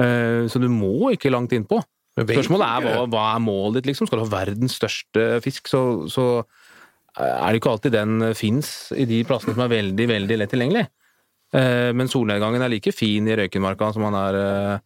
Eh, 0.00 0.48
så 0.48 0.60
du 0.60 0.68
må 0.72 1.12
ikke 1.14 1.32
langt 1.32 1.54
innpå. 1.56 1.80
Spørsmålet 2.18 2.66
er 2.66 2.84
hva, 2.84 3.04
hva 3.08 3.26
er 3.36 3.42
målet 3.44 3.80
ditt, 3.80 3.92
liksom? 3.92 4.08
Skal 4.08 4.20
du 4.20 4.24
ha 4.26 4.32
verdens 4.32 4.74
største 4.80 5.26
fisk, 5.44 5.70
så, 5.70 5.82
så 6.10 6.24
er 7.16 7.50
det 7.50 7.60
ikke 7.60 7.72
alltid 7.74 7.94
den 7.94 8.30
fins 8.38 8.90
i 8.96 9.06
de 9.08 9.22
plassene 9.26 9.54
som 9.54 9.64
er 9.64 9.72
veldig, 9.72 10.06
veldig 10.10 10.40
lett 10.40 10.52
tilgjengelig. 10.52 10.86
Eh, 11.56 11.90
Men 11.96 12.10
solnedgangen 12.10 12.62
er 12.62 12.72
like 12.72 12.92
fin 12.94 13.26
i 13.30 13.36
Røykenmarka 13.38 13.92
som 13.94 14.06
han 14.06 14.18
er 14.18 14.38
eh, 14.40 14.76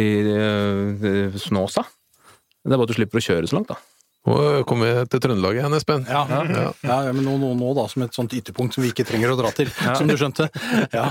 i 0.00 0.08
eh, 0.34 1.38
Snåsa. 1.38 1.84
Det 2.60 2.74
er 2.74 2.76
bare 2.76 2.88
at 2.88 2.92
du 2.92 2.98
slipper 2.98 3.20
å 3.20 3.24
kjøre 3.24 3.50
så 3.50 3.58
langt, 3.58 3.70
da. 3.70 3.78
Nå 4.28 4.36
kommer 4.68 4.90
vi 4.90 5.04
til 5.08 5.22
Trøndelag 5.24 5.56
igjen, 5.56 5.74
Espen. 5.78 6.02
Ja, 6.04 6.26
ja. 6.28 6.64
ja 6.84 6.96
men 7.16 7.24
nå, 7.24 7.38
nå, 7.40 7.54
nå 7.56 7.70
da, 7.78 7.86
som 7.88 8.04
et 8.04 8.16
sånt 8.16 8.34
ytterpunkt 8.36 8.76
som 8.76 8.84
vi 8.84 8.90
ikke 8.92 9.06
trenger 9.08 9.32
å 9.32 9.38
dra 9.38 9.48
til, 9.56 9.70
som 9.72 10.10
du 10.10 10.16
skjønte. 10.20 10.50
Ja. 10.92 11.06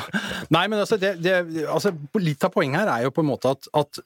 Nei, 0.54 0.68
men 0.70 0.78
altså, 0.84 1.00
det, 1.02 1.16
det, 1.24 1.40
altså, 1.72 1.92
litt 2.22 2.46
av 2.46 2.54
poenget 2.54 2.84
her 2.84 2.92
er 2.94 3.08
jo 3.08 3.14
på 3.16 3.24
en 3.24 3.30
måte 3.32 3.56
at, 3.56 3.70
at 3.74 4.02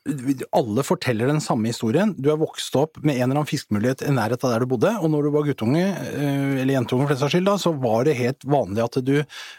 alle 0.55 0.85
forteller 0.87 1.27
den 1.31 1.43
samme 1.43 1.67
historien. 1.71 2.15
Du 2.15 2.31
er 2.31 2.39
vokst 2.39 2.75
opp 2.79 3.01
med 3.03 3.17
en 3.17 3.25
eller 3.27 3.41
annen 3.41 3.49
fiskemulighet 3.49 4.05
i 4.07 4.15
nærheten 4.15 4.47
av 4.47 4.55
der 4.55 4.63
du 4.63 4.71
bodde, 4.71 4.95
og 5.01 5.11
når 5.11 5.27
du 5.27 5.33
var 5.35 5.47
guttunge, 5.49 5.83
eh, 5.83 6.63
eller 6.63 6.77
jentunge 6.77 7.07
for 7.07 7.15
den 7.15 7.23
saks 7.25 7.35
skyld, 7.35 7.49
da, 7.51 7.59
så 7.59 7.75
var 7.83 8.07
det 8.07 8.17
helt 8.21 8.47
vanlig 8.47 8.87
at 8.87 8.99
du 9.03 9.15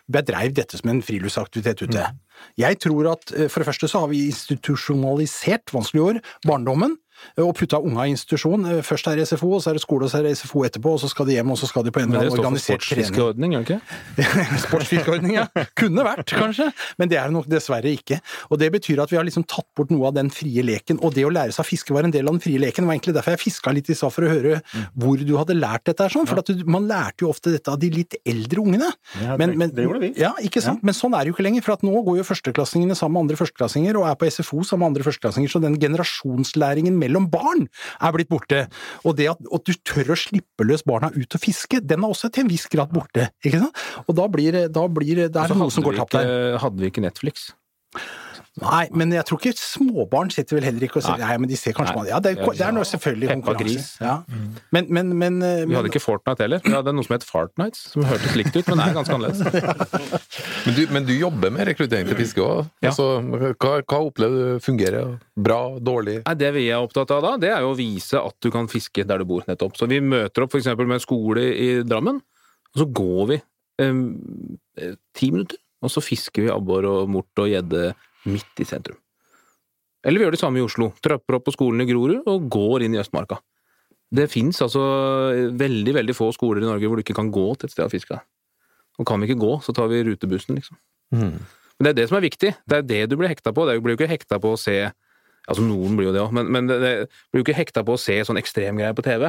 bedreiv 0.08 0.56
dette 0.56 0.80
som 0.80 0.92
en 0.92 1.04
friluftsaktivitet 1.04 1.84
ute. 1.84 2.08
Jeg 2.60 2.80
tror 2.82 3.12
at 3.12 3.32
eh, 3.36 3.48
for 3.52 3.60
det 3.60 3.68
første 3.68 3.90
så 3.90 4.04
har 4.04 4.12
vi 4.12 4.26
institusjonalisert, 4.30 5.74
vanskelig 5.74 6.04
ord, 6.08 6.22
barndommen. 6.48 6.96
Og 7.38 7.54
putta 7.58 7.78
unga 7.82 8.06
i 8.06 8.14
institusjon. 8.14 8.66
Eh, 8.70 8.82
Først 8.82 9.06
er 9.10 9.16
det 9.16 9.26
SFO, 9.28 9.54
og 9.56 9.62
så 9.64 9.70
er 9.70 9.78
det 9.78 9.82
skole, 9.84 10.04
og 10.04 10.10
så 10.12 10.18
er 10.20 10.28
det 10.28 10.36
SFO 10.38 10.64
etterpå, 10.66 10.92
og 10.94 11.00
så 11.00 11.08
skal 11.10 11.26
de 11.26 11.32
hjem, 11.38 11.50
og 11.50 11.58
så 11.58 11.66
skal 11.70 11.84
de 11.86 11.90
på 11.94 12.00
en 12.02 12.10
Men 12.10 12.20
eller 12.20 12.30
det 12.36 12.44
annen 12.46 12.58
står 12.60 12.78
for 12.78 12.78
organisert 12.78 12.80
trening. 12.84 13.04
sportsfiskeordning, 13.04 13.50
gjør 13.54 13.64
det 13.64 13.78
ikke? 13.78 14.58
Sportsfiskeordning, 14.64 15.34
ja. 15.38 15.46
Kunne 15.78 16.04
vært, 16.06 16.34
kanskje, 16.36 16.68
men 16.98 17.08
det 17.10 17.18
er 17.20 17.28
det 17.30 17.36
nok 17.36 17.48
dessverre 17.50 17.90
ikke. 17.94 18.20
Og 18.50 18.58
det 18.60 18.70
betyr 18.74 19.02
at 19.04 19.10
vi 19.12 19.18
har 19.18 19.24
liksom 19.26 19.44
tatt 19.48 19.66
bort 19.76 19.90
noe 19.94 20.08
av 20.10 20.14
den 20.16 20.30
frie 20.34 20.62
leken, 20.66 20.98
og 21.04 21.14
det 21.14 21.24
å 21.26 21.32
lære 21.32 21.54
seg 21.54 21.64
å 21.64 21.68
fiske 21.68 21.94
var 21.94 22.04
en 22.08 22.14
del 22.14 22.26
av 22.28 22.34
den 22.36 22.42
frie 22.44 22.58
leken. 22.62 22.84
Det 22.84 22.90
var 22.90 22.98
egentlig 22.98 23.14
derfor 23.18 23.34
jeg 23.36 23.42
fiska 23.44 23.72
litt 23.76 23.90
i 23.90 23.96
stad, 23.98 24.12
for 24.14 24.26
å 24.26 24.32
høre 24.32 24.60
hvor 24.98 25.16
du 25.24 25.34
hadde 25.38 25.54
lært 25.56 25.86
dette 25.88 26.08
sånn. 26.12 26.26
For 26.28 26.42
du, 26.44 26.64
man 26.66 26.88
lærte 26.90 27.24
jo 27.24 27.30
ofte 27.32 27.52
dette 27.54 27.70
av 27.72 27.78
de 27.80 27.90
litt 27.94 28.18
eldre 28.26 28.60
ungene. 28.64 28.90
Ja, 29.22 29.36
Men, 29.40 29.50
det- 29.54 29.58
men, 29.62 29.70
det 29.74 29.86
gjorde 29.86 30.00
vi. 30.04 30.12
Ja, 30.20 30.32
ikke 30.42 30.60
sant? 30.64 30.82
Men 30.84 30.94
sånn 30.94 31.14
er 31.14 31.24
det 31.24 31.32
jo 31.32 31.36
ikke 31.38 31.46
lenger, 31.46 31.62
for 31.62 31.78
nå 31.84 32.02
går 32.04 32.18
jo 32.20 32.24
førsteklassingene 32.26 32.94
sammen 32.98 33.14
med 33.14 33.24
andre 33.28 33.38
førsteklassinger, 33.40 33.96
og 34.00 34.06
er 34.10 34.14
på 34.18 34.26
SFO 34.30 34.62
sammen 34.66 34.84
med 34.84 34.90
andre 34.94 35.06
førsteklassinger, 35.06 35.50
så 35.54 35.60
den 35.62 35.78
generasjonslæringen 35.78 36.96
mellom 36.98 37.13
barn 37.30 37.66
er 38.00 38.14
blitt 38.16 38.30
borte. 38.32 38.64
Og 39.04 39.16
det 39.18 39.30
at, 39.32 39.38
at 39.38 39.66
du 39.66 39.72
tør 39.86 40.14
å 40.14 40.18
slippe 40.18 40.66
løs 40.66 40.84
barna 40.86 41.12
ut 41.14 41.38
og 41.38 41.42
fiske, 41.42 41.80
den 41.84 42.04
er 42.04 42.14
også 42.14 42.30
til 42.34 42.44
en 42.44 42.52
viss 42.52 42.66
grad 42.72 42.92
borte. 42.94 43.30
ikke 43.44 43.62
sant? 43.62 43.84
Og 44.08 44.18
da 44.18 44.28
blir 44.30 44.60
da 44.74 44.86
blir 44.90 45.24
det, 45.24 45.30
er 45.34 45.58
noe 45.58 45.72
som 45.74 45.84
går 45.84 46.00
tapt 46.02 46.18
der. 46.18 46.58
Hadde 46.62 46.82
vi 46.82 46.90
ikke 46.90 47.04
Netflix? 47.04 47.50
Nei, 48.62 48.84
men 48.94 49.10
jeg 49.10 49.24
tror 49.26 49.40
ikke 49.40 49.50
småbarn 49.58 50.28
sitter 50.30 50.54
vel 50.60 50.66
heller 50.68 50.84
ikke 50.86 51.00
og 51.00 51.02
sier 51.02 51.16
Nei. 51.18 51.26
Nei, 51.32 51.38
men 51.42 51.50
de 51.50 51.56
ser 51.58 51.74
kanskje 51.74 51.96
Nei. 51.96 52.04
Ja, 52.12 52.20
det, 52.22 52.36
er- 52.38 52.52
det 52.54 52.62
er 52.62 52.74
noe 52.76 52.86
selvfølgelig 52.86 53.30
Peppa 53.32 53.46
konkurranse. 53.48 54.04
Ja. 54.04 54.12
Men, 54.76 54.86
men, 54.94 55.10
men, 55.18 55.38
men, 55.42 55.72
Vi 55.72 55.74
hadde 55.74 55.90
ikke 55.90 56.02
Fortnite 56.04 56.44
heller. 56.46 56.62
Vi 56.62 56.70
hadde 56.76 56.94
noe 56.94 57.02
som 57.06 57.16
het 57.16 57.26
Fartnights, 57.26 57.80
som 57.90 58.06
hørtes 58.06 58.36
likt 58.38 58.54
ut, 58.54 58.68
men 58.70 58.78
det 58.78 58.86
er 58.86 58.94
ganske 59.00 59.16
annerledes. 59.16 59.42
Men 60.64 60.74
du, 60.78 60.82
men 60.94 61.04
du 61.04 61.12
jobber 61.12 61.50
med 61.52 61.66
rekruttering 61.68 62.06
til 62.08 62.16
fiske 62.16 62.40
òg. 62.40 62.62
Ja. 62.80 62.88
Altså, 62.88 63.04
hva, 63.60 63.72
hva 63.84 63.98
opplever 64.06 64.54
du 64.54 64.62
fungerer? 64.64 65.10
Bra? 65.36 65.58
Dårlig? 65.84 66.20
Nei, 66.24 66.34
Det 66.40 66.48
vi 66.56 66.62
er 66.72 66.80
opptatt 66.80 67.10
av 67.12 67.20
da, 67.26 67.32
det 67.42 67.50
er 67.52 67.60
jo 67.66 67.74
å 67.74 67.76
vise 67.78 68.16
at 68.22 68.38
du 68.42 68.48
kan 68.54 68.70
fiske 68.72 69.04
der 69.06 69.20
du 69.20 69.26
bor, 69.28 69.44
nettopp. 69.50 69.76
Så 69.76 69.88
vi 69.90 69.98
møter 70.00 70.46
opp 70.46 70.54
f.eks. 70.56 70.70
med 70.80 71.02
skole 71.04 71.44
i 71.52 71.68
Drammen, 71.84 72.22
og 72.72 72.80
så 72.80 72.86
går 73.02 73.28
vi 73.34 73.38
eh, 73.84 74.96
ti 75.18 75.30
minutter, 75.34 75.60
og 75.84 75.92
så 75.92 76.00
fisker 76.04 76.46
vi 76.46 76.52
abbor 76.54 76.88
og 76.88 77.12
mort 77.12 77.44
og 77.44 77.50
gjedde 77.52 77.90
midt 78.28 78.62
i 78.62 78.66
sentrum. 78.68 78.98
Eller 80.04 80.20
vi 80.20 80.26
gjør 80.26 80.36
det 80.36 80.42
samme 80.42 80.60
i 80.60 80.64
Oslo. 80.64 80.90
Trapper 81.04 81.38
opp 81.38 81.46
på 81.48 81.54
skolen 81.54 81.80
i 81.80 81.88
Grorud 81.88 82.28
og 82.28 82.48
går 82.52 82.84
inn 82.84 82.96
i 82.96 83.00
Østmarka. 83.00 83.38
Det 84.14 84.28
fins 84.30 84.60
altså 84.62 84.82
veldig, 85.56 85.94
veldig 85.96 86.14
få 86.14 86.28
skoler 86.36 86.62
i 86.62 86.68
Norge 86.68 86.90
hvor 86.90 87.00
du 87.00 87.04
ikke 87.04 87.16
kan 87.16 87.32
gå 87.34 87.46
til 87.56 87.70
et 87.70 87.74
sted 87.74 87.86
og 87.86 87.94
fiske. 87.94 88.18
Og 89.00 89.08
kan 89.08 89.20
vi 89.20 89.30
ikke 89.30 89.40
gå, 89.40 89.54
så 89.64 89.74
tar 89.74 89.88
vi 89.90 90.04
rutebussen, 90.06 90.58
liksom. 90.60 90.76
Mm. 91.14 91.40
Men 91.74 91.86
det 91.86 91.90
er 91.94 91.96
det 91.98 92.08
som 92.10 92.18
er 92.20 92.26
viktig. 92.28 92.52
Det 92.68 92.76
er 92.76 92.84
det 92.86 93.00
du 93.10 93.16
blir 93.18 93.32
hekta 93.32 93.50
på. 93.56 93.64
Det 93.66 93.80
blir 93.82 93.96
jo 93.96 93.98
ikke 93.98 94.12
hekta 94.12 94.38
på 94.42 94.54
å 94.54 94.60
se 94.60 94.78
Altså, 95.44 95.60
noen 95.60 95.92
blir 95.92 96.06
jo 96.06 96.12
det 96.14 96.22
òg, 96.22 96.30
men, 96.32 96.46
men 96.48 96.68
det, 96.70 96.76
det 96.80 96.92
blir 97.28 97.42
jo 97.42 97.44
ikke 97.44 97.58
hekta 97.58 97.82
på 97.84 97.98
å 97.98 98.00
se 98.00 98.14
sånn 98.24 98.38
ekstremgreier 98.40 98.94
på 98.96 99.02
TV. 99.04 99.26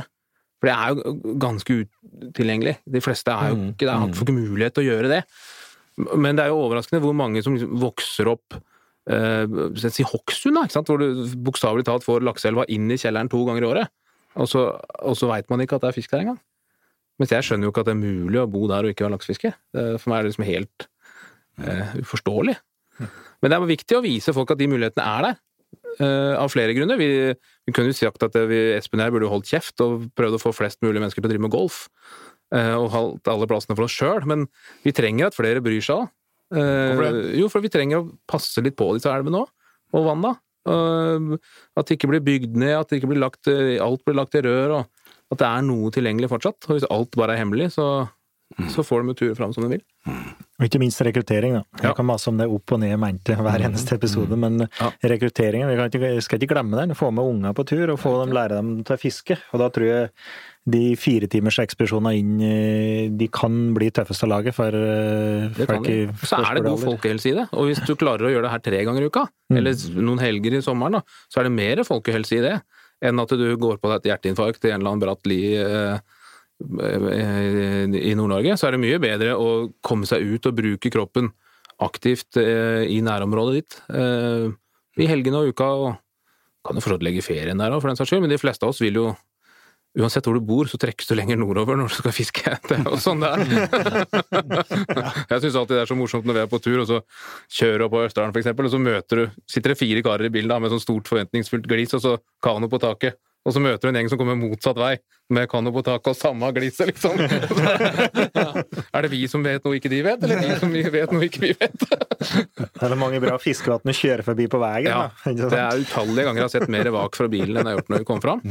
For 0.62 0.70
det 0.70 0.76
er 0.76 0.94
jo 0.94 1.34
ganske 1.44 1.76
utilgjengelig. 2.30 2.78
De 2.88 3.02
fleste 3.04 3.34
er 3.34 3.52
jo 3.52 3.58
Mm, 3.60 3.66
ikke 3.74 3.90
det, 3.90 3.96
har 4.00 4.14
får 4.16 4.24
ikke 4.24 4.36
mulighet 4.38 4.78
til 4.78 4.86
å 4.86 4.88
gjøre 4.94 5.10
det. 5.12 5.18
Men 6.16 6.40
det 6.40 6.46
er 6.46 6.54
jo 6.54 6.62
overraskende 6.64 7.02
hvor 7.04 7.18
mange 7.20 7.44
som 7.44 7.58
liksom 7.58 7.76
vokser 7.84 8.32
opp 8.32 8.56
eh, 9.10 9.90
Si 9.94 10.04
Hokksund, 10.08 10.58
da, 10.58 10.82
hvor 10.82 11.02
du 11.02 11.24
bokstavelig 11.46 11.86
talt 11.88 12.06
får 12.08 12.26
lakseelva 12.26 12.66
inn 12.74 12.90
i 12.92 12.98
kjelleren 13.02 13.30
to 13.32 13.44
ganger 13.48 13.66
i 13.66 13.70
året. 13.74 13.94
Og 14.36 14.50
så, 14.52 14.66
og 15.02 15.16
så 15.16 15.30
veit 15.32 15.50
man 15.50 15.62
ikke 15.64 15.78
at 15.78 15.86
det 15.86 15.92
er 15.94 15.96
fisk 15.96 16.12
der 16.12 16.26
engang. 16.26 16.42
Mens 17.20 17.32
jeg 17.32 17.46
skjønner 17.48 17.70
jo 17.70 17.72
ikke 17.72 17.86
at 17.86 17.88
det 17.88 17.96
er 17.96 18.02
mulig 18.02 18.42
å 18.42 18.50
bo 18.52 18.66
der 18.68 18.84
og 18.84 18.92
ikke 18.92 19.06
være 19.06 19.16
laksefiske. 19.16 19.54
For 19.72 20.12
meg 20.12 20.18
er 20.18 20.26
det 20.26 20.32
liksom 20.34 20.48
helt 20.50 20.88
eh, 21.64 21.94
uforståelig. 22.04 22.58
Men 23.40 23.52
det 23.52 23.56
er 23.56 23.68
viktig 23.70 23.96
å 23.96 24.04
vise 24.04 24.34
folk 24.36 24.52
at 24.52 24.60
de 24.60 24.68
mulighetene 24.72 25.06
er 25.08 25.28
der. 25.30 25.40
eh, 26.00 26.34
av 26.36 26.50
flere 26.52 26.76
grunner. 26.76 27.00
Vi, 27.00 27.08
vi 27.68 27.74
kunne 27.76 27.92
jo 27.92 27.98
sagt 27.98 28.24
at 28.28 28.36
vi, 28.50 28.60
Espen 28.76 29.00
og 29.00 29.08
jeg 29.08 29.16
burde 29.16 29.32
holdt 29.32 29.50
kjeft 29.52 29.82
og 29.86 30.10
prøvd 30.20 30.38
å 30.38 30.44
få 30.44 30.54
flest 30.56 30.82
mulig 30.84 31.00
mennesker 31.00 31.22
til 31.24 31.30
å 31.30 31.34
drive 31.34 31.46
med 31.48 31.56
golf. 31.56 31.86
eh, 32.54 32.76
og 32.76 32.92
holdt 32.94 33.28
alle 33.32 33.48
plassene 33.50 33.76
for 33.78 33.88
oss 33.88 33.96
sjøl. 33.96 34.26
Men 34.30 34.48
vi 34.84 34.94
trenger 34.96 35.28
at 35.32 35.38
flere 35.38 35.64
bryr 35.64 35.84
seg 35.84 36.06
jo, 36.54 37.48
for 37.50 37.64
vi 37.64 37.72
trenger 37.74 38.02
å 38.02 38.10
passe 38.30 38.62
litt 38.62 38.78
på 38.78 38.92
disse 38.96 39.12
elvene 39.12 39.44
òg, 39.44 39.54
og 39.96 40.10
vanna. 40.10 40.36
Uh, 40.66 41.38
at 41.78 41.86
det 41.86 42.00
ikke 42.00 42.10
blir 42.10 42.24
bygd 42.26 42.56
ned, 42.58 42.74
at 42.80 42.90
det 42.90 43.00
ikke 43.00 43.12
blir 43.12 43.22
lagt, 43.22 43.46
eh, 43.52 43.78
alt 43.84 44.02
blir 44.06 44.18
lagt 44.18 44.34
i 44.38 44.42
rør, 44.42 44.80
og 44.80 45.34
at 45.34 45.42
det 45.42 45.48
er 45.48 45.66
noe 45.66 45.92
tilgjengelig 45.94 46.32
fortsatt. 46.32 46.66
Og 46.68 46.78
hvis 46.78 46.88
alt 46.90 47.18
bare 47.18 47.36
er 47.36 47.44
hemmelig, 47.44 47.72
så, 47.76 48.08
så 48.74 48.86
får 48.86 49.06
de 49.06 49.16
ture 49.18 49.38
fram 49.38 49.54
som 49.54 49.66
de 49.66 49.76
vil. 49.76 49.84
Og 50.56 50.66
ikke 50.66 50.82
minst 50.82 51.02
rekruttering, 51.06 51.58
da. 51.58 51.64
Ja. 51.80 51.90
Jeg 51.90 52.00
kan 52.00 52.08
mase 52.10 52.32
om 52.32 52.38
det 52.40 52.48
opp 52.50 52.74
og 52.74 52.82
ned 52.82 52.96
i 52.96 53.00
mente 53.02 53.38
hver 53.38 53.66
eneste 53.68 53.98
episode, 54.00 54.38
men 54.40 54.66
Ja. 54.66 54.90
rekrutteringen, 55.04 55.70
vi 55.70 56.12
skal 56.26 56.40
ikke 56.40 56.54
glemme 56.54 56.78
den. 56.80 56.96
Få 56.98 57.12
med 57.14 57.26
unga 57.30 57.54
på 57.54 57.66
tur 57.68 57.94
og 57.94 58.00
få 58.02 58.18
dem 58.24 58.34
lære 58.34 58.58
dem 58.62 58.84
til 58.84 58.96
å 58.96 59.02
fiske. 59.02 59.38
Og 59.54 59.62
da 59.62 59.70
tror 59.70 59.86
jeg 59.90 60.10
de 60.66 60.96
fire 60.98 61.28
timers 61.30 61.60
ekspedisjonene 61.62 62.16
inn 62.18 62.40
eh, 62.42 63.10
de 63.14 63.28
kan 63.30 63.54
bli 63.76 63.92
tøffeste 63.94 64.26
laget 64.26 64.56
for 64.58 64.74
eh, 64.74 65.52
folk 65.70 65.90
i. 65.92 65.98
Så 66.26 66.40
er 66.42 66.58
det 66.58 66.64
god 66.66 66.82
folkehelse 66.82 67.30
i 67.30 67.36
det. 67.38 67.44
Og 67.54 67.68
hvis 67.70 67.84
du 67.86 67.94
klarer 68.00 68.26
å 68.26 68.32
gjøre 68.34 68.48
det 68.48 68.54
her 68.56 68.64
tre 68.66 68.80
ganger 68.88 69.06
i 69.06 69.10
uka, 69.12 69.28
Mm. 69.46 69.60
eller 69.60 70.02
noen 70.02 70.18
helger 70.24 70.56
i 70.58 70.60
sommeren, 70.66 70.96
da, 70.98 71.02
så 71.30 71.38
er 71.38 71.46
det 71.46 71.52
mer 71.54 71.84
folkehelse 71.86 72.40
i 72.40 72.42
det 72.42 72.56
enn 73.06 73.20
at 73.22 73.30
du 73.38 73.44
går 73.62 73.78
på 73.78 73.92
deg 73.92 74.00
et 74.00 74.08
hjerteinfarkt 74.10 74.66
i 74.66 74.72
en 74.72 74.80
eller 74.80 74.90
annen 74.96 75.04
bratt 75.04 75.28
li 75.30 75.54
eh, 75.54 76.00
i 78.02 78.16
Nord-Norge. 78.18 78.56
Så 78.58 78.66
er 78.66 78.74
det 78.74 78.82
mye 78.82 78.98
bedre 79.04 79.36
å 79.38 79.52
komme 79.86 80.10
seg 80.10 80.26
ut 80.26 80.50
og 80.50 80.58
bruke 80.58 80.90
kroppen 80.90 81.30
aktivt 81.86 82.40
i 82.40 82.98
nærområdet 83.06 83.54
ditt 83.60 83.78
eh, 83.94 84.50
i 84.98 85.10
helgene 85.12 85.44
og 85.44 85.54
uka. 85.54 85.70
og 85.76 86.02
kan 86.66 86.80
jo 86.80 86.82
for 86.82 86.98
legge 87.06 87.22
ferien 87.22 87.60
der 87.62 87.70
òg, 87.76 87.84
for 87.84 87.92
den 87.92 88.00
saks 88.00 88.10
skyld, 88.10 88.24
men 88.26 88.34
de 88.34 88.42
fleste 88.42 88.66
av 88.66 88.74
oss 88.74 88.82
vil 88.82 88.98
jo 88.98 89.12
Uansett 89.96 90.26
hvor 90.28 90.36
du 90.36 90.44
bor, 90.44 90.68
så 90.68 90.80
trekkes 90.82 91.08
du 91.08 91.14
lenger 91.16 91.38
nordover 91.40 91.78
når 91.80 91.92
du 91.92 91.96
skal 91.96 92.16
fiske. 92.16 92.56
Det 92.68 92.76
er 92.76 92.84
jo 92.84 92.98
sånn 93.00 93.22
det 93.24 93.30
er. 93.32 93.44
Jeg 95.32 95.46
syns 95.46 95.56
alltid 95.56 95.76
det 95.78 95.84
er 95.86 95.92
så 95.92 95.96
morsomt 95.96 96.28
når 96.28 96.40
vi 96.40 96.42
er 96.44 96.50
på 96.52 96.60
tur, 96.64 96.82
og 96.84 96.90
så 96.90 97.00
kjører 97.60 97.86
opp 97.86 97.96
på 97.96 98.02
Østerdalen 98.04 98.36
eksempel, 98.42 98.68
og 98.68 98.74
så 98.76 98.82
møter 98.82 99.22
du 99.22 99.38
Sitter 99.48 99.72
det 99.72 99.80
fire 99.80 100.02
karer 100.04 100.28
i 100.28 100.34
bilen 100.34 100.52
da, 100.52 100.60
med 100.60 100.74
sånn 100.74 100.84
stort 100.84 101.08
forventningsfullt 101.12 101.70
glis, 101.70 101.96
og 101.96 102.04
så 102.04 102.18
kano 102.44 102.68
på 102.72 102.82
taket. 102.84 103.16
Og 103.46 103.54
så 103.54 103.62
møter 103.62 103.86
du 103.86 103.92
en 103.92 104.00
gjeng 104.00 104.08
som 104.10 104.18
kommer 104.18 104.38
motsatt 104.40 104.80
vei, 104.82 104.96
med 105.36 105.46
kano 105.52 105.70
på 105.74 105.84
taket 105.86 106.10
og 106.12 106.18
samme 106.18 106.50
gliset, 106.56 106.90
liksom. 106.90 107.20
Er 108.96 109.06
det 109.06 109.12
vi 109.14 109.22
som 109.30 109.46
vet 109.46 109.64
noe 109.64 109.78
ikke 109.78 109.92
de 109.94 110.02
vet, 110.06 110.26
eller 110.26 110.42
de 110.42 110.58
som 110.60 110.74
vet 110.74 111.14
noe 111.14 111.28
ikke 111.30 111.44
vi 111.44 111.52
vet? 111.54 111.86
Det 111.86 112.90
er 112.90 112.98
mange 112.98 113.22
bra 113.22 113.38
fiskevann 113.42 113.94
å 113.94 113.96
kjøre 113.96 114.26
forbi 114.26 114.50
på 114.50 114.60
veien. 114.64 114.90
Ja, 114.90 115.06
da. 115.14 115.36
Det 115.54 115.62
er 115.62 115.86
utallige 115.86 116.26
ganger 116.26 116.42
jeg 116.42 116.50
har 116.50 116.54
sett 116.58 116.74
mer 116.74 116.90
vak 116.98 117.22
fra 117.22 117.30
bilen 117.32 117.62
enn 117.62 117.70
jeg 117.70 117.78
har 117.78 117.80
gjort 117.84 117.94
når 117.94 118.04
vi 118.04 118.10
kom 118.10 118.26
fram. 118.26 118.44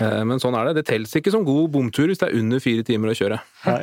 Eh, 0.00 0.22
Men 0.28 0.40
sånn 0.42 0.56
er 0.58 0.68
det. 0.70 0.80
Det 0.80 0.86
telles 0.90 1.14
ikke 1.18 1.32
som 1.34 1.46
god 1.46 1.70
bomtur 1.74 2.10
hvis 2.10 2.20
det 2.22 2.30
er 2.30 2.38
under 2.40 2.62
fire 2.62 2.84
timer 2.86 3.12
å 3.12 3.16
kjøre. 3.18 3.40
Nei. 3.66 3.80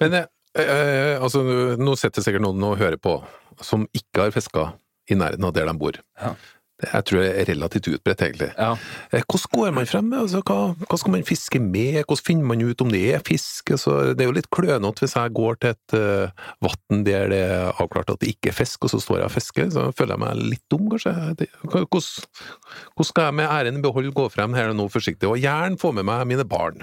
Men 0.00 0.18
eh, 0.20 0.26
eh, 0.62 1.14
altså, 1.22 1.44
nå 1.80 1.96
setter 2.00 2.24
sikkert 2.24 2.44
noen 2.46 2.62
og 2.66 2.78
hører 2.80 3.00
på 3.00 3.18
som 3.62 3.86
ikke 3.94 4.26
har 4.26 4.34
fiska 4.34 4.72
i 5.10 5.18
nærheten 5.18 5.46
av 5.46 5.54
der 5.54 5.68
de 5.70 5.76
bor. 5.78 5.98
Ja. 6.20 6.34
Det 6.82 6.88
jeg 6.90 7.04
tror 7.06 7.20
jeg 7.22 7.34
er 7.38 7.46
relativt 7.52 7.86
utbredt, 7.92 8.22
egentlig. 8.26 8.48
Ja. 8.58 8.72
Eh, 9.14 9.22
Hvordan 9.30 9.50
går 9.54 9.74
man 9.76 9.86
frem? 9.86 10.08
Altså, 10.18 10.40
hva, 10.42 10.56
hva 10.90 10.96
skal 10.98 11.12
man 11.14 11.22
fiske 11.28 11.60
med? 11.62 12.00
Hvordan 12.02 12.24
finner 12.26 12.48
man 12.50 12.64
ut 12.66 12.82
om 12.82 12.90
det 12.90 13.02
er 13.14 13.22
fisk? 13.24 13.70
Altså, 13.76 13.94
det 14.10 14.24
er 14.24 14.30
jo 14.30 14.34
litt 14.34 14.48
klønete 14.50 15.04
hvis 15.04 15.14
jeg 15.14 15.34
går 15.38 15.60
til 15.62 15.70
et 15.70 15.94
uh, 15.94 16.48
vann 16.66 17.04
der 17.06 17.28
det 17.30 17.38
er 17.46 17.70
avklart 17.78 18.10
at 18.10 18.18
det 18.24 18.32
ikke 18.34 18.50
er 18.50 18.58
fisk, 18.58 18.82
og 18.88 18.90
så 18.90 18.98
står 19.04 19.20
jeg 19.22 19.28
og 19.30 19.34
fisker. 19.36 19.70
Så 19.70 19.86
føler 19.94 20.16
jeg 20.16 20.24
meg 20.24 20.42
litt 20.56 20.64
dum, 20.74 20.88
kanskje. 20.90 21.14
Det- 21.38 21.50
Hvordan, 21.62 21.86
hvordan 21.94 23.10
skal 23.12 23.30
jeg 23.30 23.38
med 23.38 23.48
æren 23.54 23.78
i 23.78 23.84
behold 23.86 24.10
gå 24.18 24.26
frem 24.34 24.58
her 24.58 24.74
nå 24.74 24.88
forsiktig, 24.90 25.30
og 25.30 25.38
gjerne 25.38 25.78
få 25.78 25.94
med 25.94 26.04
meg 26.10 26.26
mine 26.26 26.44
barn? 26.48 26.82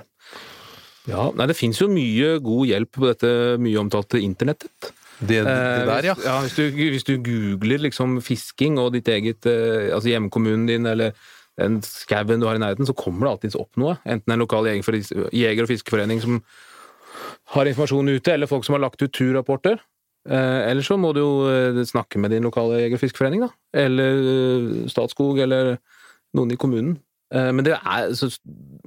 Ja, 1.10 1.27
nei, 1.36 1.48
det 1.50 1.57
finnes 1.57 1.79
jo 1.81 1.89
mye 1.91 2.36
god 2.39 2.67
hjelp 2.69 2.91
på 2.95 3.07
dette 3.10 3.29
mye 3.60 3.79
omtalte 3.81 4.19
internettet. 4.24 4.91
Det, 5.22 5.44
det 5.46 5.51
Eh, 5.51 5.86
der, 5.86 6.08
ja. 6.10 6.16
Hvis, 6.16 6.25
ja 6.25 6.40
hvis, 6.42 6.56
du, 6.58 6.82
hvis 6.96 7.06
du 7.06 7.13
googler 7.22 7.86
liksom 7.86 8.18
fisking 8.25 8.80
og 8.82 8.94
ditt 8.96 9.10
eget 9.12 9.46
eh, 9.50 9.92
Altså 9.94 10.10
hjemkommunen 10.10 10.66
din 10.70 10.90
eller 10.90 11.13
den 11.60 11.82
skauen 11.86 12.42
du 12.42 12.48
har 12.48 12.58
i 12.58 12.62
nærheten, 12.63 12.88
så 12.88 12.96
kommer 12.98 13.28
det 13.28 13.32
alltids 13.36 13.58
opp 13.60 13.78
noe. 13.78 13.98
Enten 14.08 14.34
en 14.34 14.42
lokal 14.42 14.66
jeger- 14.66 15.62
og 15.62 15.70
fiskeforening 15.70 16.22
som 16.24 16.40
har 17.54 17.68
informasjon 17.70 18.10
ute, 18.10 18.34
eller 18.34 18.50
folk 18.50 18.66
som 18.66 18.74
har 18.74 18.82
lagt 18.82 19.04
ut 19.04 19.12
turrapporter. 19.13 19.78
Eh, 20.32 20.62
eller 20.72 20.82
så 20.82 20.98
må 20.98 21.12
du 21.13 21.20
jo 21.20 21.84
snakke 21.86 22.18
med 22.24 22.32
din 22.34 22.48
lokale 22.48 22.80
jeger- 22.80 22.98
og 22.98 23.04
fiskeforening, 23.04 23.44
da. 23.46 23.51
Eller 23.84 24.88
Statskog, 24.90 25.44
eller 25.44 25.75
noen 26.34 26.56
i 26.56 26.58
kommunen. 26.58 26.98
Men 27.32 27.63
det 27.63 27.78
er, 27.78 28.10
så 28.18 28.28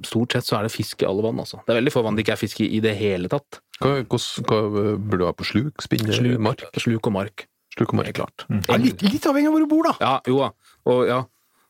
stort 0.05 0.35
sett 0.35 0.45
så 0.45 0.59
er 0.59 0.67
det 0.67 0.73
fisk 0.73 1.01
i 1.01 1.07
alle 1.07 1.23
vann, 1.23 1.39
altså. 1.41 1.61
Det 1.63 1.71
er 1.71 1.79
veldig 1.79 1.93
få 1.93 2.03
vann 2.05 2.17
det 2.17 2.25
ikke 2.25 2.35
er 2.35 2.43
fisk 2.43 2.59
i 2.65 2.67
i 2.75 2.81
det 2.83 2.97
hele 2.97 3.29
tatt. 3.31 3.61
Hva, 3.81 3.97
hva, 4.07 4.19
hva 4.47 4.59
burde 4.95 5.19
du 5.19 5.25
ha 5.27 5.33
på 5.35 5.45
sluk? 5.47 5.83
Spinne? 5.83 6.13
Sluk, 6.15 6.39
Mark? 6.39 6.63
sluk 6.79 7.07
og 7.09 7.13
mark. 7.17 7.47
Sluk 7.75 7.91
og 7.91 7.97
mark. 7.99 8.07
Helt 8.11 8.19
klart. 8.21 8.45
Ja, 8.69 8.77
litt, 8.79 9.01
litt 9.03 9.25
avhengig 9.27 9.49
av 9.51 9.55
hvor 9.57 9.63
du 9.65 9.71
bor, 9.71 9.89
da. 9.89 9.95
Ja, 9.99 10.13
jo 10.31 10.37
da. 10.45 10.51
Og 10.87 11.07
ja, 11.09 11.23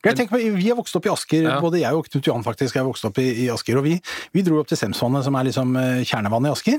Jeg 0.05 0.19
tenker 0.19 0.37
Vi 0.37 0.67
er 0.69 0.75
vokst 0.77 0.93
opp 0.99 1.07
i 1.07 1.09
Asker, 1.09 1.41
Ja. 1.47 1.55
både 1.63 1.79
jeg 1.81 1.97
og 1.97 2.05
Knut 2.05 2.27
Johan 2.29 2.43
faktisk 2.45 2.75
er 2.77 2.83
vokst 2.85 3.07
opp 3.09 3.17
i, 3.17 3.25
i 3.45 3.49
Asker. 3.49 3.79
og 3.79 3.87
Vi, 3.87 3.95
vi 4.37 4.43
dro 4.45 4.59
opp 4.61 4.67
til 4.69 4.77
Semsvannet, 4.77 5.23
som 5.25 5.33
er 5.39 5.47
liksom 5.47 5.71
eh, 5.81 6.03
kjernevannet 6.05 6.51
i 6.51 6.53
Asker, 6.53 6.77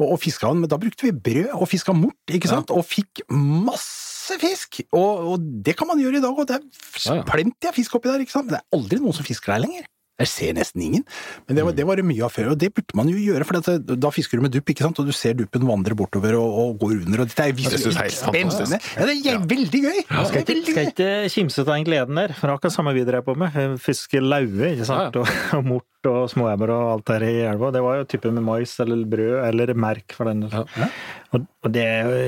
og, 0.00 0.08
og 0.16 0.18
fiska. 0.18 0.50
Men 0.58 0.66
da 0.72 0.76
brukte 0.82 1.06
vi 1.06 1.12
brød 1.14 1.52
og 1.54 1.68
fiska 1.70 1.94
mort, 1.94 2.18
ikke 2.34 2.50
sant? 2.50 2.74
Og 2.74 2.82
fikk 2.88 3.22
masse 3.30 4.40
fisk! 4.42 4.80
Og, 4.90 5.34
og 5.36 5.46
det 5.62 5.76
kan 5.78 5.86
man 5.86 6.02
gjøre 6.02 6.18
i 6.18 6.24
dag, 6.24 6.34
og 6.34 6.48
det 6.50 6.56
er 6.58 6.66
Ja, 7.06 7.20
ja. 7.20 7.22
plenty 7.30 7.70
av 7.70 7.78
fisk 7.78 7.94
oppi 7.94 8.10
der, 8.10 8.24
ikke 8.26 8.34
sant? 8.34 8.50
Det 8.50 8.58
er 8.58 8.66
aldri 8.74 8.98
noen 8.98 9.14
som 9.14 9.22
fisker 9.28 9.54
der 9.54 9.62
lenger. 9.68 9.86
Jeg 10.22 10.30
ser 10.30 10.52
nesten 10.54 10.82
ingen, 10.84 11.02
men 11.48 11.56
det 11.58 11.62
var, 11.66 11.74
det 11.74 11.84
var 11.88 11.98
det 11.98 12.04
mye 12.06 12.22
av 12.22 12.30
før, 12.30 12.52
og 12.52 12.58
det 12.62 12.68
burde 12.76 12.94
man 12.94 13.08
jo 13.10 13.18
gjøre, 13.18 13.46
for 13.48 13.58
dette, 13.58 13.96
da 13.98 14.10
fisker 14.14 14.38
du 14.38 14.44
med 14.44 14.52
dupp, 14.54 14.70
ikke 14.70 14.84
sant, 14.86 15.00
og 15.02 15.08
du 15.10 15.14
ser 15.16 15.34
duppen 15.40 15.66
vandre 15.66 15.96
bortover 15.98 16.36
og, 16.38 16.58
og 16.62 16.76
går 16.84 17.00
under, 17.00 17.24
og 17.24 17.32
dette 17.32 17.48
er 17.48 17.56
det 17.58 17.66
er 17.66 18.14
spennende. 18.14 18.78
Ja, 18.94 19.08
det 19.10 19.16
er 19.32 19.42
veldig 19.50 19.80
gøy! 19.88 19.98
Skal 20.06 20.14
det 20.14 20.22
er 20.22 20.44
ikke, 20.44 20.52
veldig 20.52 20.76
skal 20.76 20.86
gøy. 20.86 20.92
ikke 20.92 21.34
kimse 21.34 21.64
av 21.64 21.72
den 21.72 21.88
gleden 21.90 22.22
der, 22.22 22.36
for 22.36 22.46
det 22.46 22.54
er 22.54 22.60
akkurat 22.60 22.76
samme 22.76 22.94
vi 22.94 23.02
drev 23.08 23.26
på 23.26 23.34
med. 23.42 23.58
Fiske 23.82 24.22
laue, 24.22 24.70
ikke 24.70 24.86
sant, 24.86 25.18
og, 25.18 25.34
og 25.58 25.66
mort 25.72 25.88
og 26.10 26.30
småebber 26.32 26.72
og 26.74 26.92
alt 26.92 27.06
der 27.10 27.26
i 27.26 27.34
elva. 27.48 27.70
Det 27.74 27.82
var 27.84 28.00
jo 28.00 28.08
type 28.08 28.32
med 28.32 28.44
mais 28.44 28.72
eller 28.82 29.04
brød 29.08 29.36
eller 29.48 29.74
merk 29.78 30.14
for 30.16 30.30
den. 30.30 30.44
Ja. 30.52 30.64
Og, 31.34 31.46
og 31.66 31.72
det, 31.74 31.84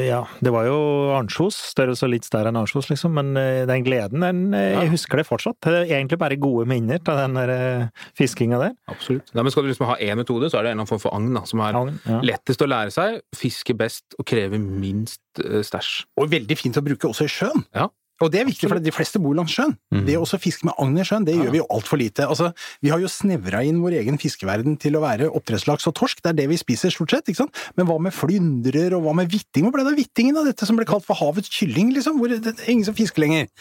ja, 0.09 0.21
det 0.42 0.52
var 0.54 0.66
jo 0.66 0.78
ansjos, 1.14 1.59
størrelse 1.71 2.06
og 2.06 2.12
litt 2.14 2.26
større 2.26 2.50
enn 2.50 2.59
ansjos, 2.59 2.88
liksom, 2.90 3.14
men 3.18 3.38
eh, 3.38 3.62
den 3.68 3.85
gleden, 3.87 4.25
den, 4.25 4.40
eh, 4.56 4.73
jeg 4.80 4.92
husker 4.97 5.21
det 5.21 5.26
fortsatt. 5.28 5.59
Det 5.62 5.85
er 5.85 5.99
egentlig 6.00 6.18
bare 6.21 6.38
gode 6.42 6.66
minner 6.71 6.99
av 6.99 7.21
den 7.23 7.38
der 7.38 7.52
eh, 7.54 8.06
fiskinga 8.18 8.61
der. 8.62 8.75
Absolutt. 8.90 9.30
Nei, 9.35 9.45
men 9.47 9.54
skal 9.54 9.66
du 9.66 9.71
liksom 9.71 9.90
ha 9.92 9.99
én 10.02 10.18
metode, 10.18 10.50
så 10.50 10.59
er 10.59 10.66
det 10.66 10.73
en 10.73 10.80
eller 10.80 10.83
annen 10.83 10.90
form 10.90 11.04
for 11.04 11.14
agn, 11.18 11.30
da, 11.37 11.45
som 11.47 11.62
er 11.62 11.78
Agn, 11.83 12.00
ja. 12.09 12.23
lettest 12.33 12.64
å 12.64 12.71
lære 12.71 12.95
seg, 12.95 13.21
fiske 13.37 13.76
best 13.78 14.18
og 14.18 14.26
kreve 14.28 14.59
minst 14.59 15.23
stæsj. 15.37 15.92
Og 16.18 16.33
veldig 16.33 16.59
fint 16.59 16.80
å 16.80 16.85
bruke 16.85 17.11
også 17.12 17.28
i 17.28 17.33
sjøen. 17.33 17.66
Ja. 17.76 17.90
Og 18.25 18.31
det 18.33 18.41
er 18.41 18.47
viktig, 18.49 18.69
for 18.71 18.81
de 18.81 18.93
fleste 18.95 19.21
bor 19.21 19.35
langs 19.37 19.53
sjøen. 19.53 19.75
Det 20.07 20.15
å 20.17 20.23
også 20.25 20.39
fiske 20.41 20.65
med 20.65 20.73
agn 20.81 20.95
i 20.97 21.05
sjøen, 21.05 21.27
det 21.27 21.35
gjør 21.37 21.51
vi 21.53 21.59
jo 21.61 21.67
altfor 21.75 22.01
lite. 22.01 22.25
Altså, 22.25 22.53
vi 22.81 22.89
har 22.89 23.03
jo 23.03 23.11
snevra 23.13 23.61
inn 23.67 23.83
vår 23.83 23.99
egen 23.99 24.17
fiskeverden 24.17 24.79
til 24.81 24.97
å 24.97 25.03
være 25.05 25.29
oppdrettslaks 25.29 25.85
og 25.91 25.95
torsk, 25.99 26.23
det 26.25 26.33
er 26.33 26.39
det 26.41 26.47
vi 26.49 26.57
spiser 26.57 26.95
stort 26.95 27.13
sett, 27.13 27.29
ikke 27.29 27.43
sant? 27.45 27.61
Men 27.77 27.91
hva 27.91 27.99
med 28.01 28.17
flyndrer, 28.17 28.97
og 28.97 29.05
hva 29.05 29.13
med 29.21 29.29
hvitting? 29.29 29.67
Hvor 29.67 29.77
ble 29.77 29.85
det 29.85 29.93
av 29.93 30.01
hvittingen, 30.01 30.39
da? 30.39 30.47
Dette 30.49 30.65
som 30.69 30.81
ble 30.81 30.89
kalt 30.89 31.05
for 31.05 31.21
havets 31.21 31.53
kylling, 31.53 31.93
liksom? 31.99 32.17
Hvor 32.23 32.33
det 32.33 32.41
det 32.47 32.57
er 32.57 32.73
ingen 32.73 32.89
som 32.89 32.97
fisker 32.97 33.21
lenger. 33.21 33.53